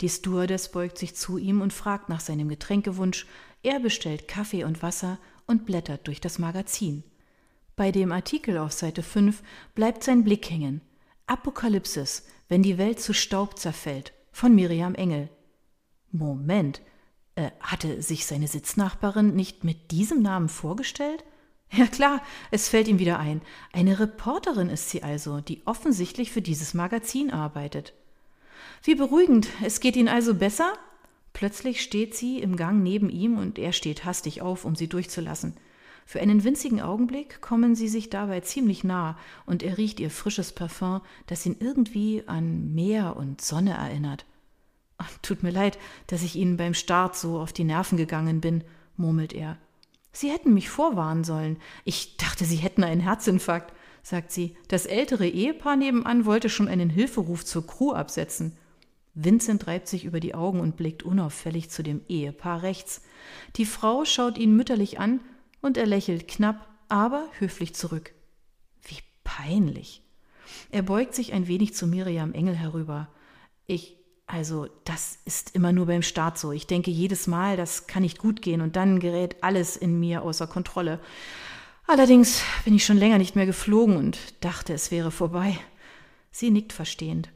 Die 0.00 0.08
Stewardess 0.08 0.70
beugt 0.70 0.98
sich 0.98 1.16
zu 1.16 1.38
ihm 1.38 1.60
und 1.60 1.72
fragt 1.72 2.08
nach 2.08 2.20
seinem 2.20 2.48
Getränkewunsch. 2.48 3.26
Er 3.62 3.80
bestellt 3.80 4.28
Kaffee 4.28 4.64
und 4.64 4.82
Wasser 4.82 5.18
und 5.46 5.66
blättert 5.66 6.06
durch 6.06 6.20
das 6.20 6.38
Magazin. 6.38 7.04
Bei 7.74 7.90
dem 7.90 8.12
Artikel 8.12 8.58
auf 8.58 8.72
Seite 8.72 9.02
5 9.02 9.42
bleibt 9.74 10.04
sein 10.04 10.24
Blick 10.24 10.50
hängen. 10.50 10.82
Apokalypsis, 11.30 12.24
wenn 12.48 12.62
die 12.62 12.76
Welt 12.76 13.00
zu 13.00 13.14
Staub 13.14 13.58
zerfällt, 13.58 14.12
von 14.32 14.54
Miriam 14.54 14.94
Engel. 14.94 15.28
Moment, 16.10 16.80
äh, 17.36 17.50
hatte 17.60 18.02
sich 18.02 18.26
seine 18.26 18.48
Sitznachbarin 18.48 19.34
nicht 19.34 19.62
mit 19.62 19.92
diesem 19.92 20.22
Namen 20.22 20.48
vorgestellt? 20.48 21.24
Ja 21.72 21.86
klar, 21.86 22.20
es 22.50 22.68
fällt 22.68 22.88
ihm 22.88 22.98
wieder 22.98 23.20
ein. 23.20 23.42
Eine 23.72 24.00
Reporterin 24.00 24.70
ist 24.70 24.90
sie 24.90 25.04
also, 25.04 25.40
die 25.40 25.64
offensichtlich 25.66 26.32
für 26.32 26.42
dieses 26.42 26.74
Magazin 26.74 27.30
arbeitet. 27.30 27.94
Wie 28.82 28.96
beruhigend, 28.96 29.46
es 29.62 29.78
geht 29.78 29.94
Ihnen 29.94 30.08
also 30.08 30.34
besser? 30.34 30.72
Plötzlich 31.32 31.80
steht 31.80 32.16
sie 32.16 32.40
im 32.40 32.56
Gang 32.56 32.82
neben 32.82 33.08
ihm 33.08 33.38
und 33.38 33.56
er 33.58 33.72
steht 33.72 34.04
hastig 34.04 34.42
auf, 34.42 34.64
um 34.64 34.74
sie 34.74 34.88
durchzulassen. 34.88 35.54
Für 36.10 36.18
einen 36.18 36.42
winzigen 36.42 36.80
Augenblick 36.80 37.40
kommen 37.40 37.76
sie 37.76 37.86
sich 37.86 38.10
dabei 38.10 38.40
ziemlich 38.40 38.82
nah 38.82 39.16
und 39.46 39.62
er 39.62 39.78
riecht 39.78 40.00
ihr 40.00 40.10
frisches 40.10 40.50
Parfum, 40.50 41.02
das 41.28 41.46
ihn 41.46 41.54
irgendwie 41.60 42.24
an 42.26 42.74
Meer 42.74 43.14
und 43.16 43.40
Sonne 43.40 43.74
erinnert. 43.74 44.26
Tut 45.22 45.44
mir 45.44 45.52
leid, 45.52 45.78
dass 46.08 46.24
ich 46.24 46.34
Ihnen 46.34 46.56
beim 46.56 46.74
Start 46.74 47.14
so 47.14 47.38
auf 47.38 47.52
die 47.52 47.62
Nerven 47.62 47.96
gegangen 47.96 48.40
bin, 48.40 48.64
murmelt 48.96 49.32
er. 49.32 49.56
Sie 50.10 50.32
hätten 50.32 50.52
mich 50.52 50.68
vorwarnen 50.68 51.22
sollen. 51.22 51.58
Ich 51.84 52.16
dachte, 52.16 52.44
Sie 52.44 52.56
hätten 52.56 52.82
einen 52.82 53.00
Herzinfarkt, 53.00 53.72
sagt 54.02 54.32
sie. 54.32 54.56
Das 54.66 54.86
ältere 54.86 55.28
Ehepaar 55.28 55.76
nebenan 55.76 56.24
wollte 56.24 56.48
schon 56.48 56.66
einen 56.66 56.90
Hilferuf 56.90 57.44
zur 57.44 57.64
Crew 57.64 57.92
absetzen. 57.92 58.56
Vincent 59.14 59.68
reibt 59.68 59.86
sich 59.86 60.04
über 60.06 60.18
die 60.18 60.34
Augen 60.34 60.58
und 60.58 60.76
blickt 60.76 61.04
unauffällig 61.04 61.70
zu 61.70 61.84
dem 61.84 62.00
Ehepaar 62.08 62.64
rechts. 62.64 63.00
Die 63.54 63.64
Frau 63.64 64.04
schaut 64.04 64.38
ihn 64.38 64.56
mütterlich 64.56 64.98
an 64.98 65.20
und 65.60 65.76
er 65.76 65.86
lächelt 65.86 66.28
knapp, 66.28 66.68
aber 66.88 67.26
höflich 67.38 67.74
zurück. 67.74 68.12
Wie 68.82 68.98
peinlich. 69.24 70.02
Er 70.70 70.82
beugt 70.82 71.14
sich 71.14 71.32
ein 71.32 71.46
wenig 71.46 71.74
zu 71.74 71.86
Miriam 71.86 72.32
Engel 72.32 72.54
herüber. 72.54 73.08
Ich, 73.66 73.96
also, 74.26 74.68
das 74.84 75.18
ist 75.24 75.54
immer 75.54 75.72
nur 75.72 75.86
beim 75.86 76.02
Start 76.02 76.38
so. 76.38 76.52
Ich 76.52 76.66
denke 76.66 76.90
jedes 76.90 77.26
Mal, 77.26 77.56
das 77.56 77.86
kann 77.86 78.02
nicht 78.02 78.18
gut 78.18 78.42
gehen 78.42 78.60
und 78.60 78.76
dann 78.76 79.00
gerät 79.00 79.42
alles 79.42 79.76
in 79.76 79.98
mir 80.00 80.22
außer 80.22 80.46
Kontrolle. 80.46 81.00
Allerdings 81.86 82.42
bin 82.64 82.74
ich 82.74 82.84
schon 82.84 82.98
länger 82.98 83.18
nicht 83.18 83.34
mehr 83.34 83.46
geflogen 83.46 83.96
und 83.96 84.18
dachte, 84.44 84.72
es 84.72 84.90
wäre 84.90 85.10
vorbei. 85.10 85.58
Sie 86.30 86.50
nickt 86.50 86.72
verstehend. 86.72 87.28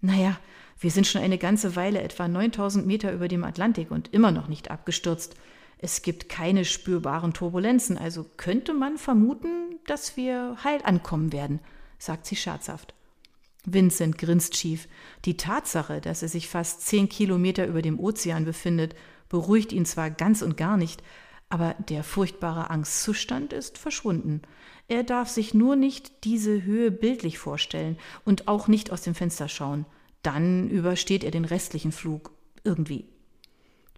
Naja, 0.00 0.38
wir 0.80 0.90
sind 0.90 1.06
schon 1.06 1.20
eine 1.20 1.38
ganze 1.38 1.76
Weile 1.76 2.02
etwa 2.02 2.26
9000 2.26 2.86
Meter 2.86 3.12
über 3.12 3.28
dem 3.28 3.44
Atlantik 3.44 3.90
und 3.90 4.12
immer 4.12 4.32
noch 4.32 4.48
nicht 4.48 4.70
abgestürzt. 4.70 5.36
Es 5.82 6.02
gibt 6.02 6.28
keine 6.28 6.66
spürbaren 6.66 7.32
Turbulenzen, 7.32 7.96
also 7.96 8.26
könnte 8.36 8.74
man 8.74 8.98
vermuten, 8.98 9.78
dass 9.86 10.14
wir 10.14 10.58
heil 10.62 10.80
ankommen 10.84 11.32
werden, 11.32 11.58
sagt 11.98 12.26
sie 12.26 12.36
scherzhaft. 12.36 12.92
Vincent 13.64 14.18
grinst 14.18 14.56
schief. 14.56 14.88
Die 15.24 15.38
Tatsache, 15.38 16.02
dass 16.02 16.22
er 16.22 16.28
sich 16.28 16.48
fast 16.48 16.86
zehn 16.86 17.08
Kilometer 17.08 17.66
über 17.66 17.80
dem 17.80 17.98
Ozean 17.98 18.44
befindet, 18.44 18.94
beruhigt 19.30 19.72
ihn 19.72 19.86
zwar 19.86 20.10
ganz 20.10 20.42
und 20.42 20.58
gar 20.58 20.76
nicht, 20.76 21.02
aber 21.48 21.74
der 21.88 22.04
furchtbare 22.04 22.68
Angstzustand 22.68 23.54
ist 23.54 23.78
verschwunden. 23.78 24.42
Er 24.86 25.02
darf 25.02 25.30
sich 25.30 25.54
nur 25.54 25.76
nicht 25.76 26.24
diese 26.24 26.62
Höhe 26.62 26.90
bildlich 26.90 27.38
vorstellen 27.38 27.96
und 28.26 28.48
auch 28.48 28.68
nicht 28.68 28.92
aus 28.92 29.00
dem 29.00 29.14
Fenster 29.14 29.48
schauen. 29.48 29.86
Dann 30.22 30.68
übersteht 30.68 31.24
er 31.24 31.30
den 31.30 31.46
restlichen 31.46 31.92
Flug 31.92 32.32
irgendwie. 32.64 33.09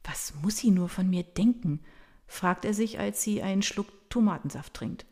Was 0.04 0.34
muss 0.42 0.58
sie 0.58 0.70
nur 0.70 0.88
von 0.88 1.08
mir 1.08 1.22
denken? 1.22 1.80
fragt 2.26 2.64
er 2.64 2.74
sich, 2.74 2.98
als 2.98 3.22
sie 3.22 3.42
einen 3.42 3.62
Schluck 3.62 3.88
Tomatensaft 4.08 4.74
trinkt. 4.74 5.04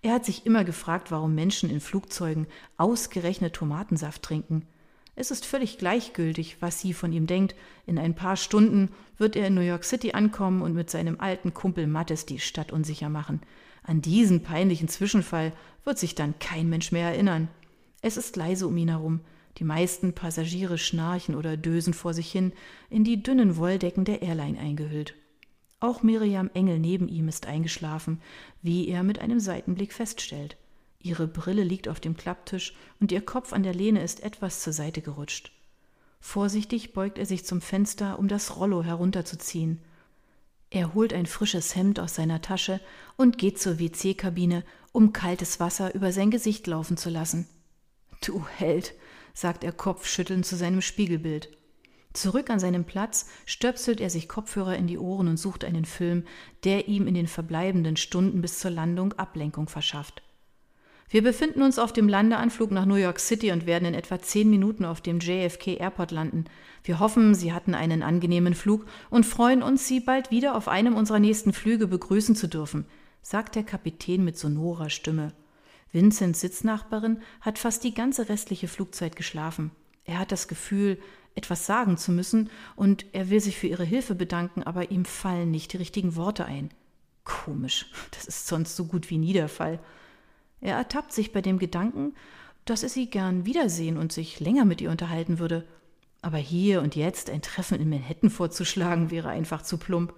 Er 0.00 0.14
hat 0.14 0.24
sich 0.24 0.46
immer 0.46 0.64
gefragt, 0.64 1.10
warum 1.10 1.34
Menschen 1.34 1.70
in 1.70 1.80
Flugzeugen 1.80 2.46
ausgerechnet 2.76 3.54
Tomatensaft 3.54 4.22
trinken. 4.22 4.66
Es 5.14 5.30
ist 5.30 5.44
völlig 5.44 5.78
gleichgültig, 5.78 6.56
was 6.60 6.80
sie 6.80 6.94
von 6.94 7.12
ihm 7.12 7.26
denkt. 7.26 7.54
In 7.86 7.98
ein 7.98 8.14
paar 8.14 8.36
Stunden 8.36 8.90
wird 9.18 9.36
er 9.36 9.46
in 9.46 9.54
New 9.54 9.60
York 9.60 9.84
City 9.84 10.12
ankommen 10.12 10.62
und 10.62 10.74
mit 10.74 10.90
seinem 10.90 11.20
alten 11.20 11.52
Kumpel 11.52 11.86
Mattes 11.86 12.26
die 12.26 12.40
Stadt 12.40 12.72
unsicher 12.72 13.10
machen. 13.10 13.42
An 13.84 14.00
diesen 14.00 14.42
peinlichen 14.42 14.88
Zwischenfall 14.88 15.52
wird 15.84 15.98
sich 15.98 16.14
dann 16.14 16.38
kein 16.38 16.68
Mensch 16.68 16.92
mehr 16.92 17.10
erinnern. 17.10 17.48
Es 18.00 18.16
ist 18.16 18.36
leise 18.36 18.66
um 18.66 18.76
ihn 18.76 18.88
herum. 18.88 19.20
Die 19.58 19.64
meisten 19.64 20.14
Passagiere 20.14 20.78
schnarchen 20.78 21.34
oder 21.34 21.56
dösen 21.56 21.94
vor 21.94 22.14
sich 22.14 22.30
hin, 22.30 22.52
in 22.88 23.04
die 23.04 23.22
dünnen 23.22 23.56
Wolldecken 23.56 24.04
der 24.04 24.22
Airline 24.22 24.58
eingehüllt. 24.58 25.14
Auch 25.80 26.02
Miriam 26.02 26.50
Engel 26.54 26.78
neben 26.78 27.08
ihm 27.08 27.28
ist 27.28 27.46
eingeschlafen, 27.46 28.20
wie 28.62 28.88
er 28.88 29.02
mit 29.02 29.18
einem 29.18 29.40
Seitenblick 29.40 29.92
feststellt. 29.92 30.56
Ihre 31.00 31.26
Brille 31.26 31.64
liegt 31.64 31.88
auf 31.88 31.98
dem 31.98 32.16
Klapptisch 32.16 32.74
und 33.00 33.10
ihr 33.10 33.20
Kopf 33.20 33.52
an 33.52 33.64
der 33.64 33.74
Lehne 33.74 34.02
ist 34.02 34.22
etwas 34.22 34.60
zur 34.60 34.72
Seite 34.72 35.02
gerutscht. 35.02 35.50
Vorsichtig 36.20 36.92
beugt 36.92 37.18
er 37.18 37.26
sich 37.26 37.44
zum 37.44 37.60
Fenster, 37.60 38.20
um 38.20 38.28
das 38.28 38.56
Rollo 38.56 38.84
herunterzuziehen. 38.84 39.80
Er 40.70 40.94
holt 40.94 41.12
ein 41.12 41.26
frisches 41.26 41.74
Hemd 41.74 41.98
aus 41.98 42.14
seiner 42.14 42.40
Tasche 42.40 42.80
und 43.16 43.36
geht 43.36 43.58
zur 43.58 43.80
WC-Kabine, 43.80 44.64
um 44.92 45.12
kaltes 45.12 45.58
Wasser 45.58 45.94
über 45.94 46.12
sein 46.12 46.30
Gesicht 46.30 46.68
laufen 46.68 46.96
zu 46.96 47.10
lassen. 47.10 47.48
Du 48.24 48.46
Held, 48.46 48.94
sagt 49.34 49.64
er 49.64 49.72
kopfschüttelnd 49.72 50.46
zu 50.46 50.56
seinem 50.56 50.80
Spiegelbild. 50.80 51.48
Zurück 52.12 52.50
an 52.50 52.60
seinem 52.60 52.84
Platz 52.84 53.26
stöpselt 53.46 54.00
er 54.00 54.10
sich 54.10 54.28
Kopfhörer 54.28 54.76
in 54.76 54.86
die 54.86 54.98
Ohren 54.98 55.28
und 55.28 55.38
sucht 55.38 55.64
einen 55.64 55.86
Film, 55.86 56.24
der 56.64 56.88
ihm 56.88 57.06
in 57.06 57.14
den 57.14 57.26
verbleibenden 57.26 57.96
Stunden 57.96 58.42
bis 58.42 58.58
zur 58.58 58.70
Landung 58.70 59.14
Ablenkung 59.14 59.68
verschafft. 59.68 60.22
Wir 61.08 61.22
befinden 61.22 61.62
uns 61.62 61.78
auf 61.78 61.92
dem 61.92 62.08
Landeanflug 62.08 62.70
nach 62.70 62.86
New 62.86 62.94
York 62.94 63.20
City 63.20 63.52
und 63.52 63.66
werden 63.66 63.84
in 63.84 63.94
etwa 63.94 64.18
zehn 64.18 64.48
Minuten 64.48 64.86
auf 64.86 65.02
dem 65.02 65.20
JFK 65.20 65.78
Airport 65.78 66.10
landen. 66.10 66.46
Wir 66.84 67.00
hoffen, 67.00 67.34
Sie 67.34 67.52
hatten 67.52 67.74
einen 67.74 68.02
angenehmen 68.02 68.54
Flug 68.54 68.86
und 69.10 69.26
freuen 69.26 69.62
uns, 69.62 69.86
Sie 69.86 70.00
bald 70.00 70.30
wieder 70.30 70.54
auf 70.54 70.68
einem 70.68 70.96
unserer 70.96 71.18
nächsten 71.18 71.52
Flüge 71.52 71.86
begrüßen 71.86 72.34
zu 72.34 72.48
dürfen, 72.48 72.86
sagt 73.20 73.56
der 73.56 73.62
Kapitän 73.62 74.24
mit 74.24 74.38
sonorer 74.38 74.88
Stimme. 74.88 75.32
Vincents 75.92 76.40
Sitznachbarin 76.40 77.20
hat 77.40 77.58
fast 77.58 77.84
die 77.84 77.94
ganze 77.94 78.28
restliche 78.28 78.68
Flugzeit 78.68 79.14
geschlafen. 79.16 79.70
Er 80.04 80.18
hat 80.18 80.32
das 80.32 80.48
Gefühl, 80.48 80.98
etwas 81.34 81.66
sagen 81.66 81.96
zu 81.96 82.12
müssen, 82.12 82.50
und 82.76 83.06
er 83.12 83.30
will 83.30 83.40
sich 83.40 83.56
für 83.56 83.66
ihre 83.66 83.84
Hilfe 83.84 84.14
bedanken, 84.14 84.62
aber 84.62 84.90
ihm 84.90 85.04
fallen 85.04 85.50
nicht 85.50 85.72
die 85.72 85.78
richtigen 85.78 86.16
Worte 86.16 86.44
ein. 86.44 86.70
Komisch, 87.24 87.86
das 88.10 88.24
ist 88.24 88.46
sonst 88.46 88.76
so 88.76 88.86
gut 88.86 89.10
wie 89.10 89.18
nie 89.18 89.32
der 89.32 89.48
Fall. 89.48 89.78
Er 90.60 90.76
ertappt 90.76 91.12
sich 91.12 91.32
bei 91.32 91.40
dem 91.40 91.58
Gedanken, 91.58 92.14
dass 92.64 92.82
er 92.82 92.88
sie 92.88 93.08
gern 93.10 93.44
wiedersehen 93.44 93.96
und 93.96 94.12
sich 94.12 94.40
länger 94.40 94.64
mit 94.64 94.80
ihr 94.80 94.90
unterhalten 94.90 95.38
würde. 95.38 95.66
Aber 96.20 96.38
hier 96.38 96.82
und 96.82 96.94
jetzt 96.94 97.30
ein 97.30 97.42
Treffen 97.42 97.80
in 97.80 97.88
Manhattan 97.88 98.30
vorzuschlagen, 98.30 99.10
wäre 99.10 99.28
einfach 99.28 99.62
zu 99.62 99.76
plump. 99.78 100.14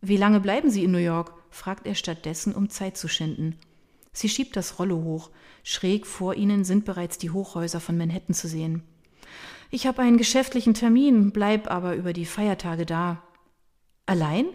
Wie 0.00 0.16
lange 0.16 0.40
bleiben 0.40 0.70
Sie 0.70 0.84
in 0.84 0.92
New 0.92 0.98
York? 0.98 1.32
fragt 1.50 1.86
er 1.86 1.94
stattdessen, 1.94 2.54
um 2.54 2.68
Zeit 2.68 2.96
zu 2.96 3.08
schinden. 3.08 3.56
Sie 4.14 4.30
schiebt 4.30 4.56
das 4.56 4.78
Rollo 4.78 5.02
hoch. 5.02 5.30
Schräg 5.62 6.06
vor 6.06 6.34
ihnen 6.34 6.64
sind 6.64 6.86
bereits 6.86 7.18
die 7.18 7.30
Hochhäuser 7.30 7.80
von 7.80 7.98
Manhattan 7.98 8.34
zu 8.34 8.48
sehen. 8.48 8.82
Ich 9.70 9.86
habe 9.86 10.02
einen 10.02 10.18
geschäftlichen 10.18 10.72
Termin, 10.72 11.32
bleib 11.32 11.70
aber 11.70 11.96
über 11.96 12.14
die 12.14 12.24
Feiertage 12.24 12.86
da. 12.86 13.22
Allein? 14.06 14.46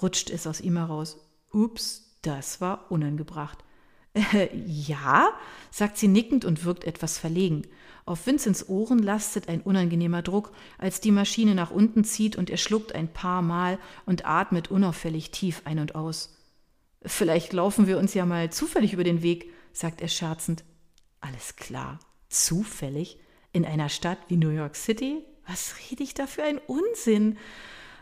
rutscht 0.00 0.30
es 0.30 0.46
aus 0.46 0.60
ihm 0.60 0.76
heraus. 0.76 1.18
Ups, 1.52 2.16
das 2.22 2.60
war 2.60 2.90
unangebracht. 2.90 3.64
Äh, 4.12 4.48
ja, 4.66 5.28
sagt 5.70 5.96
sie 5.98 6.08
nickend 6.08 6.44
und 6.44 6.64
wirkt 6.64 6.84
etwas 6.84 7.18
verlegen. 7.18 7.62
Auf 8.06 8.26
Vinzens 8.26 8.68
Ohren 8.68 8.98
lastet 8.98 9.48
ein 9.48 9.60
unangenehmer 9.60 10.22
Druck, 10.22 10.52
als 10.78 11.00
die 11.00 11.12
Maschine 11.12 11.54
nach 11.54 11.70
unten 11.70 12.02
zieht 12.02 12.36
und 12.36 12.50
er 12.50 12.56
schluckt 12.56 12.94
ein 12.94 13.12
paar 13.12 13.42
Mal 13.42 13.78
und 14.06 14.26
atmet 14.26 14.70
unauffällig 14.70 15.30
tief 15.30 15.62
ein 15.64 15.78
und 15.78 15.94
aus. 15.94 16.39
Vielleicht 17.04 17.52
laufen 17.52 17.86
wir 17.86 17.98
uns 17.98 18.14
ja 18.14 18.26
mal 18.26 18.50
zufällig 18.50 18.92
über 18.92 19.04
den 19.04 19.22
Weg, 19.22 19.52
sagt 19.72 20.00
er 20.00 20.08
scherzend. 20.08 20.64
Alles 21.20 21.56
klar, 21.56 21.98
zufällig? 22.28 23.18
In 23.52 23.64
einer 23.64 23.88
Stadt 23.88 24.18
wie 24.28 24.36
New 24.36 24.50
York 24.50 24.76
City? 24.76 25.24
Was 25.46 25.74
rede 25.90 26.02
ich 26.02 26.14
da 26.14 26.26
für 26.26 26.44
ein 26.44 26.58
Unsinn? 26.58 27.38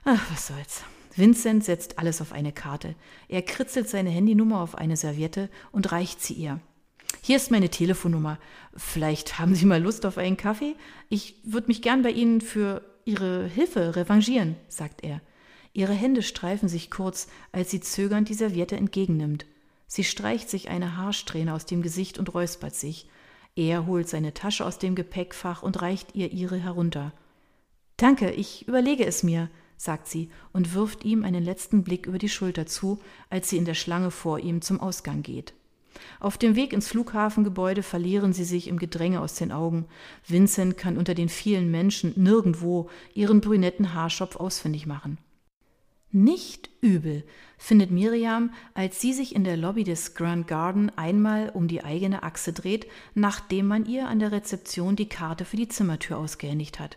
Ach, 0.04 0.20
was 0.30 0.48
soll's. 0.48 0.84
Vincent 1.16 1.64
setzt 1.64 1.98
alles 1.98 2.20
auf 2.20 2.32
eine 2.32 2.52
Karte. 2.52 2.94
Er 3.28 3.42
kritzelt 3.42 3.88
seine 3.88 4.10
Handynummer 4.10 4.60
auf 4.60 4.74
eine 4.74 4.96
Serviette 4.96 5.48
und 5.72 5.90
reicht 5.90 6.20
sie 6.22 6.34
ihr. 6.34 6.60
Hier 7.22 7.36
ist 7.36 7.50
meine 7.50 7.70
Telefonnummer. 7.70 8.38
Vielleicht 8.76 9.38
haben 9.38 9.54
Sie 9.54 9.66
mal 9.66 9.82
Lust 9.82 10.06
auf 10.06 10.18
einen 10.18 10.36
Kaffee? 10.36 10.76
Ich 11.08 11.36
würde 11.44 11.68
mich 11.68 11.82
gern 11.82 12.02
bei 12.02 12.10
Ihnen 12.10 12.40
für 12.40 12.82
Ihre 13.04 13.46
Hilfe 13.46 13.96
revanchieren, 13.96 14.56
sagt 14.68 15.02
er. 15.02 15.20
Ihre 15.78 15.92
Hände 15.92 16.25
streifen 16.25 16.68
sich 16.68 16.90
kurz, 16.90 17.28
als 17.52 17.70
sie 17.70 17.78
zögernd 17.78 18.28
die 18.28 18.35
Serviette 18.35 18.75
entgegennimmt. 18.75 19.47
Sie 19.87 20.02
streicht 20.02 20.50
sich 20.50 20.70
eine 20.70 20.97
Haarsträhne 20.97 21.54
aus 21.54 21.66
dem 21.66 21.82
Gesicht 21.82 22.18
und 22.18 22.35
räuspert 22.35 22.75
sich. 22.75 23.08
Er 23.54 23.87
holt 23.87 24.08
seine 24.08 24.35
Tasche 24.35 24.66
aus 24.66 24.80
dem 24.80 24.97
Gepäckfach 24.97 25.62
und 25.62 25.80
reicht 25.80 26.16
ihr 26.16 26.32
ihre 26.32 26.56
herunter. 26.56 27.12
Danke, 27.97 28.32
ich 28.32 28.66
überlege 28.66 29.06
es 29.06 29.23
mir, 29.23 29.50
sagt 29.76 30.08
sie 30.08 30.30
und 30.52 30.75
wirft 30.75 31.04
ihm 31.04 31.23
einen 31.23 31.44
letzten 31.44 31.85
Blick 31.85 32.06
über 32.06 32.18
die 32.18 32.28
Schulter 32.28 32.66
zu, 32.66 32.99
als 33.30 33.49
sie 33.49 33.56
in 33.56 33.64
der 33.64 33.75
Schlange 33.75 34.11
vor 34.11 34.40
ihm 34.40 34.62
zum 34.62 34.80
Ausgang 34.80 35.23
geht. 35.23 35.54
Auf 36.18 36.38
dem 36.38 36.56
Weg 36.56 36.73
ins 36.73 36.88
Flughafengebäude 36.88 37.85
verlieren 37.85 38.32
sie 38.32 38.42
sich 38.42 38.66
im 38.66 38.80
Gedränge 38.80 39.20
aus 39.20 39.37
den 39.37 39.52
Augen. 39.52 39.87
Vincent 40.26 40.76
kann 40.76 40.99
unter 40.99 41.14
den 41.14 41.28
vielen 41.28 41.70
Menschen 41.70 42.14
nirgendwo 42.16 42.90
ihren 43.14 43.40
brünetten 43.40 43.94
Haarschopf 43.94 44.35
ausfindig 44.35 44.85
machen. 44.85 45.18
Nicht 46.10 46.70
übel, 46.80 47.22
findet 47.58 47.90
Miriam, 47.90 48.50
als 48.72 49.00
sie 49.00 49.12
sich 49.12 49.34
in 49.34 49.44
der 49.44 49.58
Lobby 49.58 49.84
des 49.84 50.14
Grand 50.14 50.46
Garden 50.46 50.90
einmal 50.96 51.50
um 51.50 51.68
die 51.68 51.84
eigene 51.84 52.22
Achse 52.22 52.54
dreht, 52.54 52.86
nachdem 53.14 53.66
man 53.66 53.84
ihr 53.84 54.08
an 54.08 54.18
der 54.18 54.32
Rezeption 54.32 54.96
die 54.96 55.08
Karte 55.08 55.44
für 55.44 55.56
die 55.56 55.68
Zimmertür 55.68 56.16
ausgehändigt 56.16 56.80
hat. 56.80 56.96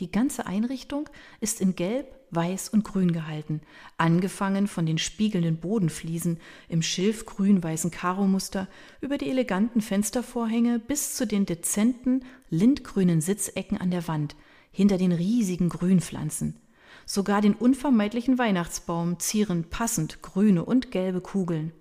Die 0.00 0.10
ganze 0.10 0.46
Einrichtung 0.46 1.08
ist 1.40 1.60
in 1.60 1.76
Gelb, 1.76 2.14
Weiß 2.30 2.70
und 2.70 2.84
Grün 2.84 3.12
gehalten, 3.12 3.60
angefangen 3.98 4.66
von 4.66 4.84
den 4.86 4.98
spiegelnden 4.98 5.58
Bodenfliesen 5.58 6.38
im 6.68 6.82
schilfgrün-weißen 6.82 7.90
Karomuster 7.90 8.68
über 9.00 9.18
die 9.18 9.30
eleganten 9.30 9.80
Fenstervorhänge 9.80 10.78
bis 10.78 11.14
zu 11.14 11.26
den 11.26 11.46
dezenten, 11.46 12.24
lindgrünen 12.50 13.20
Sitzecken 13.20 13.78
an 13.78 13.90
der 13.90 14.08
Wand, 14.08 14.34
hinter 14.72 14.96
den 14.96 15.12
riesigen 15.12 15.68
Grünpflanzen. 15.68 16.61
Sogar 17.06 17.40
den 17.40 17.54
unvermeidlichen 17.54 18.38
Weihnachtsbaum 18.38 19.18
zieren 19.18 19.64
passend 19.68 20.22
grüne 20.22 20.64
und 20.64 20.90
gelbe 20.90 21.20
Kugeln. 21.20 21.72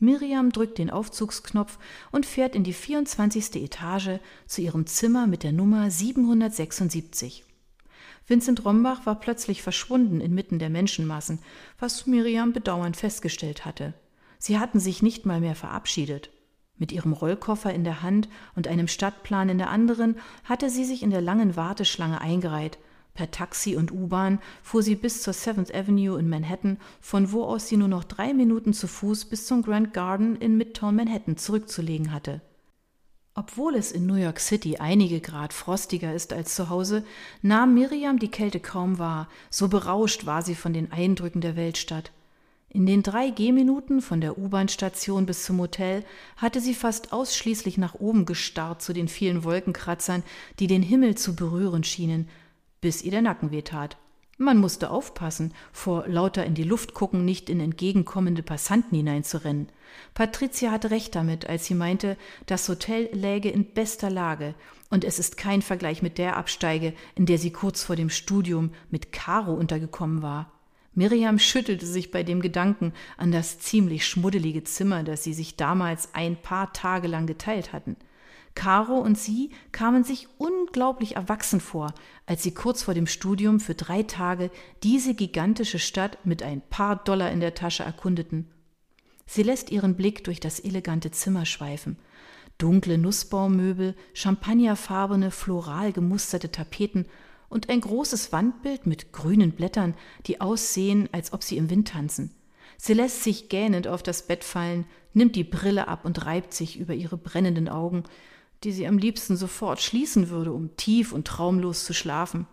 Miriam 0.00 0.52
drückt 0.52 0.78
den 0.78 0.90
Aufzugsknopf 0.90 1.78
und 2.12 2.24
fährt 2.24 2.54
in 2.54 2.62
die 2.62 2.72
24. 2.72 3.56
Etage 3.56 4.20
zu 4.46 4.60
ihrem 4.60 4.86
Zimmer 4.86 5.26
mit 5.26 5.42
der 5.42 5.52
Nummer 5.52 5.90
776. 5.90 7.44
Vincent 8.26 8.64
Rombach 8.64 9.06
war 9.06 9.18
plötzlich 9.18 9.62
verschwunden 9.62 10.20
inmitten 10.20 10.58
der 10.58 10.70
Menschenmassen, 10.70 11.40
was 11.78 12.06
Miriam 12.06 12.52
bedauernd 12.52 12.96
festgestellt 12.96 13.64
hatte. 13.64 13.94
Sie 14.38 14.58
hatten 14.58 14.78
sich 14.78 15.02
nicht 15.02 15.26
mal 15.26 15.40
mehr 15.40 15.56
verabschiedet. 15.56 16.30
Mit 16.76 16.92
ihrem 16.92 17.12
Rollkoffer 17.12 17.74
in 17.74 17.82
der 17.82 18.02
Hand 18.02 18.28
und 18.54 18.68
einem 18.68 18.86
Stadtplan 18.86 19.48
in 19.48 19.58
der 19.58 19.70
anderen 19.70 20.16
hatte 20.44 20.70
sie 20.70 20.84
sich 20.84 21.02
in 21.02 21.10
der 21.10 21.22
langen 21.22 21.56
Warteschlange 21.56 22.20
eingereiht, 22.20 22.78
Per 23.18 23.32
Taxi 23.32 23.74
und 23.74 23.90
U-Bahn 23.90 24.38
fuhr 24.62 24.80
sie 24.80 24.94
bis 24.94 25.22
zur 25.22 25.32
Seventh 25.32 25.74
Avenue 25.74 26.20
in 26.20 26.28
Manhattan, 26.28 26.76
von 27.00 27.32
wo 27.32 27.42
aus 27.42 27.66
sie 27.66 27.76
nur 27.76 27.88
noch 27.88 28.04
drei 28.04 28.32
Minuten 28.32 28.72
zu 28.72 28.86
Fuß 28.86 29.24
bis 29.24 29.44
zum 29.44 29.62
Grand 29.62 29.92
Garden 29.92 30.36
in 30.36 30.56
Midtown 30.56 30.94
Manhattan 30.94 31.36
zurückzulegen 31.36 32.12
hatte. 32.12 32.40
Obwohl 33.34 33.74
es 33.74 33.90
in 33.90 34.06
New 34.06 34.14
York 34.14 34.38
City 34.38 34.76
einige 34.76 35.20
Grad 35.20 35.52
frostiger 35.52 36.14
ist 36.14 36.32
als 36.32 36.54
zu 36.54 36.68
Hause, 36.68 37.04
nahm 37.42 37.74
Miriam 37.74 38.20
die 38.20 38.30
Kälte 38.30 38.60
kaum 38.60 39.00
wahr, 39.00 39.28
so 39.50 39.66
berauscht 39.66 40.24
war 40.24 40.42
sie 40.42 40.54
von 40.54 40.72
den 40.72 40.92
Eindrücken 40.92 41.40
der 41.40 41.56
Weltstadt. 41.56 42.12
In 42.68 42.86
den 42.86 43.02
drei 43.02 43.30
Gehminuten 43.30 44.00
von 44.00 44.20
der 44.20 44.38
U-Bahn-Station 44.38 45.26
bis 45.26 45.42
zum 45.42 45.58
Hotel 45.58 46.04
hatte 46.36 46.60
sie 46.60 46.74
fast 46.74 47.12
ausschließlich 47.12 47.78
nach 47.78 47.94
oben 47.94 48.26
gestarrt 48.26 48.80
zu 48.80 48.92
den 48.92 49.08
vielen 49.08 49.42
Wolkenkratzern, 49.42 50.22
die 50.60 50.68
den 50.68 50.84
Himmel 50.84 51.16
zu 51.16 51.34
berühren 51.34 51.82
schienen, 51.82 52.28
bis 52.80 53.02
ihr 53.02 53.10
der 53.10 53.22
Nacken 53.22 53.50
wehtat. 53.50 53.96
Man 54.40 54.58
musste 54.58 54.90
aufpassen, 54.90 55.52
vor 55.72 56.06
lauter 56.06 56.46
in 56.46 56.54
die 56.54 56.62
Luft 56.62 56.94
gucken 56.94 57.24
nicht 57.24 57.50
in 57.50 57.58
entgegenkommende 57.58 58.44
Passanten 58.44 58.96
hineinzurennen. 58.96 59.68
Patricia 60.14 60.70
hatte 60.70 60.92
recht 60.92 61.16
damit, 61.16 61.48
als 61.48 61.66
sie 61.66 61.74
meinte, 61.74 62.16
das 62.46 62.68
Hotel 62.68 63.08
läge 63.12 63.50
in 63.50 63.64
bester 63.64 64.10
Lage, 64.10 64.54
und 64.90 65.02
es 65.02 65.18
ist 65.18 65.36
kein 65.36 65.60
Vergleich 65.60 66.02
mit 66.02 66.18
der 66.18 66.36
Absteige, 66.36 66.94
in 67.16 67.26
der 67.26 67.38
sie 67.38 67.50
kurz 67.50 67.82
vor 67.82 67.96
dem 67.96 68.10
Studium 68.10 68.70
mit 68.90 69.10
Caro 69.10 69.52
untergekommen 69.54 70.22
war. 70.22 70.52
Miriam 70.94 71.40
schüttelte 71.40 71.86
sich 71.86 72.12
bei 72.12 72.22
dem 72.22 72.40
Gedanken 72.40 72.92
an 73.16 73.32
das 73.32 73.58
ziemlich 73.58 74.06
schmuddelige 74.06 74.62
Zimmer, 74.62 75.02
das 75.02 75.24
sie 75.24 75.34
sich 75.34 75.56
damals 75.56 76.14
ein 76.14 76.40
paar 76.40 76.72
Tage 76.72 77.08
lang 77.08 77.26
geteilt 77.26 77.72
hatten. 77.72 77.96
Caro 78.58 78.98
und 78.98 79.16
sie 79.16 79.50
kamen 79.70 80.02
sich 80.02 80.26
unglaublich 80.36 81.14
erwachsen 81.14 81.60
vor, 81.60 81.94
als 82.26 82.42
sie 82.42 82.52
kurz 82.52 82.82
vor 82.82 82.92
dem 82.92 83.06
Studium 83.06 83.60
für 83.60 83.76
drei 83.76 84.02
Tage 84.02 84.50
diese 84.82 85.14
gigantische 85.14 85.78
Stadt 85.78 86.18
mit 86.24 86.42
ein 86.42 86.60
paar 86.60 86.96
Dollar 86.96 87.30
in 87.30 87.38
der 87.38 87.54
Tasche 87.54 87.84
erkundeten. 87.84 88.50
Sie 89.26 89.44
lässt 89.44 89.70
ihren 89.70 89.94
Blick 89.94 90.24
durch 90.24 90.40
das 90.40 90.58
elegante 90.58 91.12
Zimmer 91.12 91.46
schweifen. 91.46 91.98
Dunkle 92.58 92.98
Nussbaummöbel, 92.98 93.94
champagnerfarbene, 94.12 95.30
floral 95.30 95.92
gemusterte 95.92 96.50
Tapeten 96.50 97.06
und 97.48 97.70
ein 97.70 97.80
großes 97.80 98.32
Wandbild 98.32 98.88
mit 98.88 99.12
grünen 99.12 99.52
Blättern, 99.52 99.94
die 100.26 100.40
aussehen, 100.40 101.08
als 101.12 101.32
ob 101.32 101.44
sie 101.44 101.58
im 101.58 101.70
Wind 101.70 101.88
tanzen. 101.88 102.34
Sie 102.76 102.94
lässt 102.94 103.22
sich 103.22 103.48
gähnend 103.48 103.86
auf 103.86 104.02
das 104.02 104.26
Bett 104.26 104.42
fallen, 104.42 104.84
nimmt 105.12 105.36
die 105.36 105.44
Brille 105.44 105.86
ab 105.86 106.04
und 106.04 106.26
reibt 106.26 106.52
sich 106.52 106.76
über 106.76 106.94
ihre 106.94 107.16
brennenden 107.16 107.68
Augen, 107.68 108.02
die 108.64 108.72
sie 108.72 108.86
am 108.86 108.98
liebsten 108.98 109.36
sofort 109.36 109.80
schließen 109.80 110.30
würde, 110.30 110.52
um 110.52 110.76
tief 110.76 111.12
und 111.12 111.26
traumlos 111.26 111.84
zu 111.84 111.94
schlafen. 111.94 112.46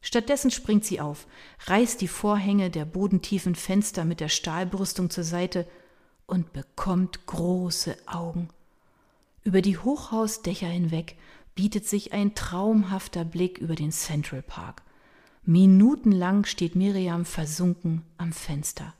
Stattdessen 0.00 0.50
springt 0.50 0.84
sie 0.84 1.00
auf, 1.00 1.26
reißt 1.66 2.00
die 2.00 2.08
Vorhänge 2.08 2.70
der 2.70 2.84
bodentiefen 2.84 3.54
Fenster 3.54 4.04
mit 4.04 4.20
der 4.20 4.28
Stahlbrüstung 4.28 5.10
zur 5.10 5.24
Seite 5.24 5.66
und 6.26 6.52
bekommt 6.52 7.26
große 7.26 7.96
Augen. 8.06 8.48
Über 9.42 9.62
die 9.62 9.78
Hochhausdächer 9.78 10.68
hinweg 10.68 11.16
bietet 11.54 11.86
sich 11.86 12.12
ein 12.12 12.34
traumhafter 12.34 13.24
Blick 13.24 13.58
über 13.58 13.74
den 13.74 13.90
Central 13.90 14.42
Park. 14.42 14.82
Minutenlang 15.44 16.44
steht 16.44 16.76
Miriam 16.76 17.24
versunken 17.24 18.02
am 18.18 18.32
Fenster. 18.32 18.94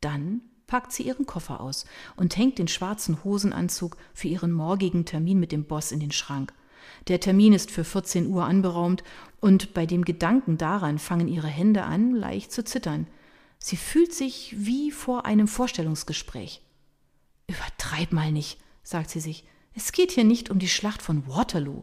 Dann 0.00 0.40
packt 0.66 0.92
sie 0.92 1.04
ihren 1.04 1.26
Koffer 1.26 1.60
aus 1.60 1.86
und 2.16 2.36
hängt 2.36 2.58
den 2.58 2.68
schwarzen 2.68 3.22
Hosenanzug 3.24 3.96
für 4.14 4.28
ihren 4.28 4.52
morgigen 4.52 5.04
Termin 5.04 5.38
mit 5.38 5.52
dem 5.52 5.64
Boss 5.64 5.92
in 5.92 6.00
den 6.00 6.12
Schrank. 6.12 6.52
Der 7.08 7.20
Termin 7.20 7.52
ist 7.52 7.70
für 7.70 7.84
14 7.84 8.26
Uhr 8.26 8.44
anberaumt 8.44 9.04
und 9.40 9.74
bei 9.74 9.86
dem 9.86 10.04
Gedanken 10.04 10.58
daran 10.58 10.98
fangen 10.98 11.28
ihre 11.28 11.48
Hände 11.48 11.84
an, 11.84 12.14
leicht 12.14 12.52
zu 12.52 12.64
zittern. 12.64 13.06
Sie 13.58 13.76
fühlt 13.76 14.12
sich 14.12 14.54
wie 14.58 14.90
vor 14.90 15.24
einem 15.24 15.48
Vorstellungsgespräch. 15.48 16.62
Übertreib 17.48 18.12
mal 18.12 18.32
nicht, 18.32 18.58
sagt 18.82 19.10
sie 19.10 19.20
sich. 19.20 19.44
Es 19.74 19.92
geht 19.92 20.12
hier 20.12 20.24
nicht 20.24 20.50
um 20.50 20.58
die 20.58 20.68
Schlacht 20.68 21.02
von 21.02 21.26
Waterloo. 21.26 21.82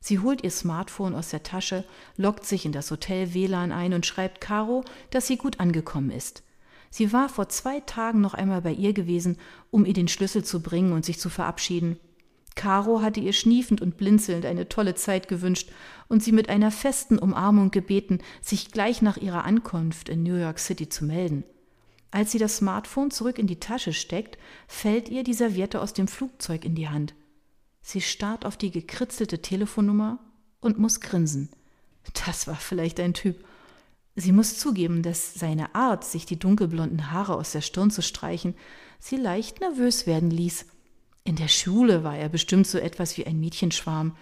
Sie 0.00 0.18
holt 0.18 0.44
ihr 0.44 0.50
Smartphone 0.50 1.14
aus 1.14 1.30
der 1.30 1.42
Tasche, 1.42 1.84
loggt 2.16 2.44
sich 2.44 2.66
in 2.66 2.72
das 2.72 2.90
Hotel 2.90 3.32
WLAN 3.32 3.72
ein 3.72 3.94
und 3.94 4.06
schreibt 4.06 4.40
Caro, 4.40 4.84
dass 5.10 5.26
sie 5.26 5.36
gut 5.36 5.60
angekommen 5.60 6.10
ist. 6.10 6.42
Sie 6.96 7.12
war 7.12 7.28
vor 7.28 7.48
zwei 7.48 7.80
Tagen 7.80 8.20
noch 8.20 8.34
einmal 8.34 8.62
bei 8.62 8.72
ihr 8.72 8.92
gewesen, 8.92 9.36
um 9.72 9.84
ihr 9.84 9.94
den 9.94 10.06
Schlüssel 10.06 10.44
zu 10.44 10.62
bringen 10.62 10.92
und 10.92 11.04
sich 11.04 11.18
zu 11.18 11.28
verabschieden. 11.28 11.98
Caro 12.54 13.02
hatte 13.02 13.18
ihr 13.18 13.32
schniefend 13.32 13.80
und 13.80 13.96
blinzelnd 13.96 14.46
eine 14.46 14.68
tolle 14.68 14.94
Zeit 14.94 15.26
gewünscht 15.26 15.72
und 16.06 16.22
sie 16.22 16.30
mit 16.30 16.48
einer 16.48 16.70
festen 16.70 17.18
Umarmung 17.18 17.72
gebeten, 17.72 18.20
sich 18.40 18.70
gleich 18.70 19.02
nach 19.02 19.16
ihrer 19.16 19.44
Ankunft 19.44 20.08
in 20.08 20.22
New 20.22 20.36
York 20.36 20.60
City 20.60 20.88
zu 20.88 21.04
melden. 21.04 21.42
Als 22.12 22.30
sie 22.30 22.38
das 22.38 22.58
Smartphone 22.58 23.10
zurück 23.10 23.40
in 23.40 23.48
die 23.48 23.58
Tasche 23.58 23.92
steckt, 23.92 24.38
fällt 24.68 25.08
ihr 25.08 25.24
die 25.24 25.34
Serviette 25.34 25.80
aus 25.80 25.94
dem 25.94 26.06
Flugzeug 26.06 26.64
in 26.64 26.76
die 26.76 26.90
Hand. 26.90 27.16
Sie 27.82 28.02
starrt 28.02 28.46
auf 28.46 28.56
die 28.56 28.70
gekritzelte 28.70 29.42
Telefonnummer 29.42 30.20
und 30.60 30.78
muss 30.78 31.00
grinsen. 31.00 31.48
Das 32.24 32.46
war 32.46 32.54
vielleicht 32.54 33.00
ein 33.00 33.14
Typ. 33.14 33.44
Sie 34.16 34.32
muss 34.32 34.58
zugeben, 34.58 35.02
dass 35.02 35.34
seine 35.34 35.74
Art, 35.74 36.04
sich 36.04 36.24
die 36.24 36.38
dunkelblonden 36.38 37.10
Haare 37.10 37.34
aus 37.34 37.52
der 37.52 37.62
Stirn 37.62 37.90
zu 37.90 38.00
streichen, 38.00 38.54
sie 39.00 39.16
leicht 39.16 39.60
nervös 39.60 40.06
werden 40.06 40.30
ließ. 40.30 40.66
In 41.24 41.36
der 41.36 41.48
Schule 41.48 42.04
war 42.04 42.16
er 42.16 42.28
bestimmt 42.28 42.66
so 42.66 42.78
etwas 42.78 43.16
wie 43.16 43.26
ein 43.26 43.40
Mädchenschwarm. 43.40 44.16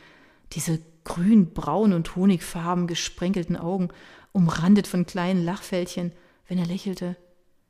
Diese 0.53 0.81
grün, 1.05 1.53
braun 1.53 1.93
und 1.93 2.17
honigfarben 2.17 2.87
gesprenkelten 2.87 3.57
Augen, 3.57 3.89
umrandet 4.33 4.87
von 4.87 5.05
kleinen 5.05 5.45
Lachfältchen, 5.45 6.13
wenn 6.49 6.59
er 6.59 6.67
lächelte. 6.67 7.17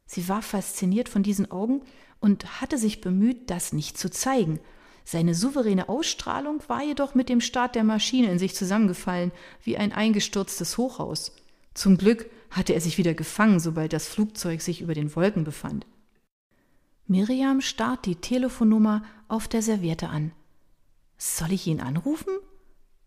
Sie 0.06 0.28
war 0.28 0.42
fasziniert 0.42 1.08
von 1.08 1.22
diesen 1.22 1.50
Augen 1.50 1.82
und 2.20 2.60
hatte 2.60 2.78
sich 2.78 3.00
bemüht, 3.00 3.50
das 3.50 3.72
nicht 3.72 3.98
zu 3.98 4.10
zeigen. 4.10 4.60
Seine 5.04 5.34
souveräne 5.34 5.88
Ausstrahlung 5.88 6.62
war 6.68 6.84
jedoch 6.84 7.16
mit 7.16 7.28
dem 7.28 7.40
Start 7.40 7.74
der 7.74 7.82
Maschine 7.82 8.30
in 8.30 8.38
sich 8.38 8.54
zusammengefallen, 8.54 9.32
wie 9.64 9.76
ein 9.76 9.92
eingestürztes 9.92 10.78
Hochhaus. 10.78 11.32
Zum 11.74 11.96
Glück 11.96 12.30
hatte 12.50 12.74
er 12.74 12.80
sich 12.80 12.98
wieder 12.98 13.14
gefangen, 13.14 13.60
sobald 13.60 13.92
das 13.92 14.06
Flugzeug 14.06 14.60
sich 14.60 14.80
über 14.80 14.94
den 14.94 15.14
Wolken 15.16 15.44
befand. 15.44 15.86
Miriam 17.06 17.60
starrt 17.60 18.06
die 18.06 18.16
Telefonnummer 18.16 19.04
auf 19.28 19.48
der 19.48 19.62
Serviette 19.62 20.08
an. 20.08 20.32
Soll 21.18 21.52
ich 21.52 21.66
ihn 21.66 21.80
anrufen? 21.80 22.34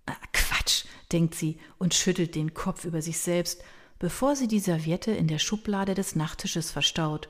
Ah, 0.05 0.13
Quatsch, 0.33 0.85
denkt 1.11 1.35
sie 1.35 1.57
und 1.77 1.93
schüttelt 1.93 2.35
den 2.35 2.53
Kopf 2.53 2.85
über 2.85 3.01
sich 3.01 3.19
selbst, 3.19 3.63
bevor 3.99 4.35
sie 4.35 4.47
die 4.47 4.59
Serviette 4.59 5.11
in 5.11 5.27
der 5.27 5.39
Schublade 5.39 5.93
des 5.93 6.15
Nachttisches 6.15 6.71
verstaut. 6.71 7.29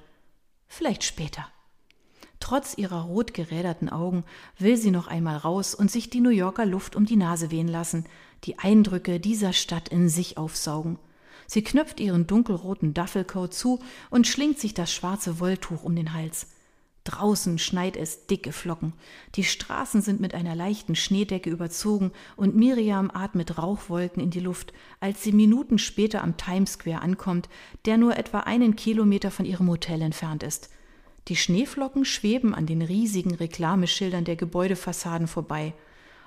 Vielleicht 0.67 1.03
später. 1.03 1.47
Trotz 2.39 2.77
ihrer 2.77 3.03
rot 3.03 3.33
geräderten 3.33 3.89
Augen 3.89 4.23
will 4.59 4.77
sie 4.77 4.91
noch 4.91 5.07
einmal 5.07 5.37
raus 5.37 5.73
und 5.73 5.89
sich 5.89 6.09
die 6.09 6.19
New 6.19 6.29
Yorker 6.29 6.65
Luft 6.65 6.95
um 6.95 7.05
die 7.05 7.15
Nase 7.15 7.49
wehen 7.51 7.67
lassen, 7.67 8.05
die 8.43 8.59
Eindrücke 8.59 9.19
dieser 9.19 9.53
Stadt 9.53 9.89
in 9.89 10.09
sich 10.09 10.37
aufsaugen. 10.37 10.99
Sie 11.47 11.63
knöpft 11.63 11.99
ihren 11.99 12.27
dunkelroten 12.27 12.93
Duffelcoat 12.93 13.53
zu 13.53 13.79
und 14.09 14.27
schlingt 14.27 14.59
sich 14.59 14.73
das 14.73 14.93
schwarze 14.93 15.39
Wolltuch 15.39 15.83
um 15.83 15.95
den 15.95 16.13
Hals. 16.13 16.47
Draußen 17.05 17.59
schneit 17.59 17.97
es 17.97 18.25
dicke 18.25 18.51
Flocken. 18.51 18.93
Die 19.35 19.43
Straßen 19.43 20.01
sind 20.01 20.19
mit 20.19 20.33
einer 20.33 20.55
leichten 20.55 20.95
Schneedecke 20.95 21.51
überzogen 21.51 22.11
und 22.35 22.55
Miriam 22.55 23.11
atmet 23.13 23.59
Rauchwolken 23.59 24.21
in 24.23 24.31
die 24.31 24.39
Luft, 24.39 24.73
als 24.99 25.21
sie 25.21 25.31
Minuten 25.31 25.77
später 25.77 26.23
am 26.23 26.35
Times 26.35 26.73
Square 26.73 27.03
ankommt, 27.03 27.47
der 27.85 27.97
nur 27.97 28.17
etwa 28.17 28.39
einen 28.39 28.75
Kilometer 28.75 29.29
von 29.29 29.45
ihrem 29.45 29.69
Hotel 29.69 30.01
entfernt 30.01 30.41
ist. 30.41 30.71
Die 31.27 31.35
Schneeflocken 31.35 32.05
schweben 32.05 32.55
an 32.55 32.65
den 32.65 32.81
riesigen 32.81 33.35
Reklameschildern 33.35 34.25
der 34.25 34.35
Gebäudefassaden 34.35 35.27
vorbei. 35.27 35.73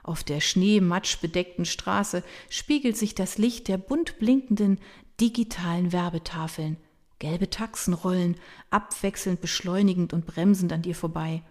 Auf 0.05 0.23
der 0.23 0.41
schneematschbedeckten 0.41 1.65
Straße 1.65 2.23
spiegelt 2.49 2.97
sich 2.97 3.17
das 3.17 3.37
Licht 3.37 3.67
der 3.67 3.79
bunt 3.79 4.19
blinkenden, 4.19 4.79
digitalen 5.21 5.93
Werbetafeln. 5.93 6.77
Gelbe 7.19 7.51
Taxen 7.51 7.95
rollen, 7.95 8.37
abwechselnd 8.71 9.41
beschleunigend 9.41 10.13
und 10.13 10.27
bremsend 10.27 10.73
an 10.73 10.85
ihr 10.85 10.95
vorbei. 10.95 11.43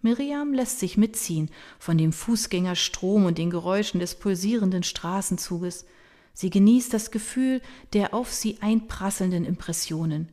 Miriam 0.00 0.52
lässt 0.52 0.78
sich 0.78 0.96
mitziehen 0.96 1.50
von 1.80 1.98
dem 1.98 2.12
Fußgängerstrom 2.12 3.24
und 3.24 3.38
den 3.38 3.50
Geräuschen 3.50 3.98
des 3.98 4.14
pulsierenden 4.14 4.84
Straßenzuges. 4.84 5.86
Sie 6.34 6.50
genießt 6.50 6.94
das 6.94 7.10
Gefühl 7.10 7.60
der 7.92 8.14
auf 8.14 8.32
sie 8.32 8.58
einprasselnden 8.60 9.44
Impressionen. 9.44 10.28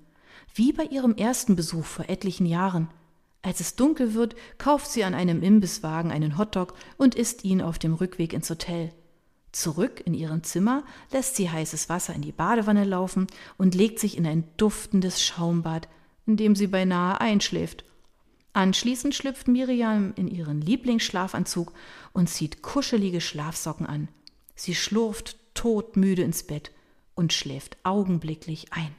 Wie 0.53 0.71
bei 0.71 0.83
ihrem 0.83 1.15
ersten 1.15 1.55
Besuch 1.55 1.85
vor 1.85 2.09
etlichen 2.09 2.45
Jahren. 2.45 2.89
Als 3.41 3.59
es 3.59 3.75
dunkel 3.75 4.13
wird, 4.13 4.35
kauft 4.59 4.91
sie 4.91 5.03
an 5.03 5.15
einem 5.15 5.41
Imbisswagen 5.41 6.11
einen 6.11 6.37
Hotdog 6.37 6.75
und 6.97 7.15
isst 7.15 7.43
ihn 7.43 7.61
auf 7.61 7.79
dem 7.79 7.95
Rückweg 7.95 8.33
ins 8.33 8.49
Hotel. 8.49 8.91
Zurück 9.55 10.01
in 10.03 10.13
ihrem 10.13 10.43
Zimmer 10.43 10.83
lässt 11.13 11.37
sie 11.37 11.49
heißes 11.49 11.87
Wasser 11.87 12.13
in 12.13 12.21
die 12.21 12.33
Badewanne 12.33 12.83
laufen 12.83 13.27
und 13.57 13.73
legt 13.73 13.99
sich 13.99 14.17
in 14.17 14.27
ein 14.27 14.43
duftendes 14.57 15.23
Schaumbad, 15.23 15.87
in 16.25 16.35
dem 16.35 16.57
sie 16.57 16.67
beinahe 16.67 17.21
einschläft. 17.21 17.85
Anschließend 18.51 19.15
schlüpft 19.15 19.47
Miriam 19.47 20.11
in 20.17 20.27
ihren 20.27 20.59
Lieblingsschlafanzug 20.59 21.71
und 22.11 22.29
zieht 22.29 22.63
kuschelige 22.63 23.21
Schlafsocken 23.21 23.85
an. 23.85 24.09
Sie 24.55 24.75
schlurft 24.75 25.37
todmüde 25.53 26.23
ins 26.23 26.43
Bett 26.43 26.71
und 27.13 27.31
schläft 27.31 27.77
augenblicklich 27.83 28.73
ein. 28.73 28.93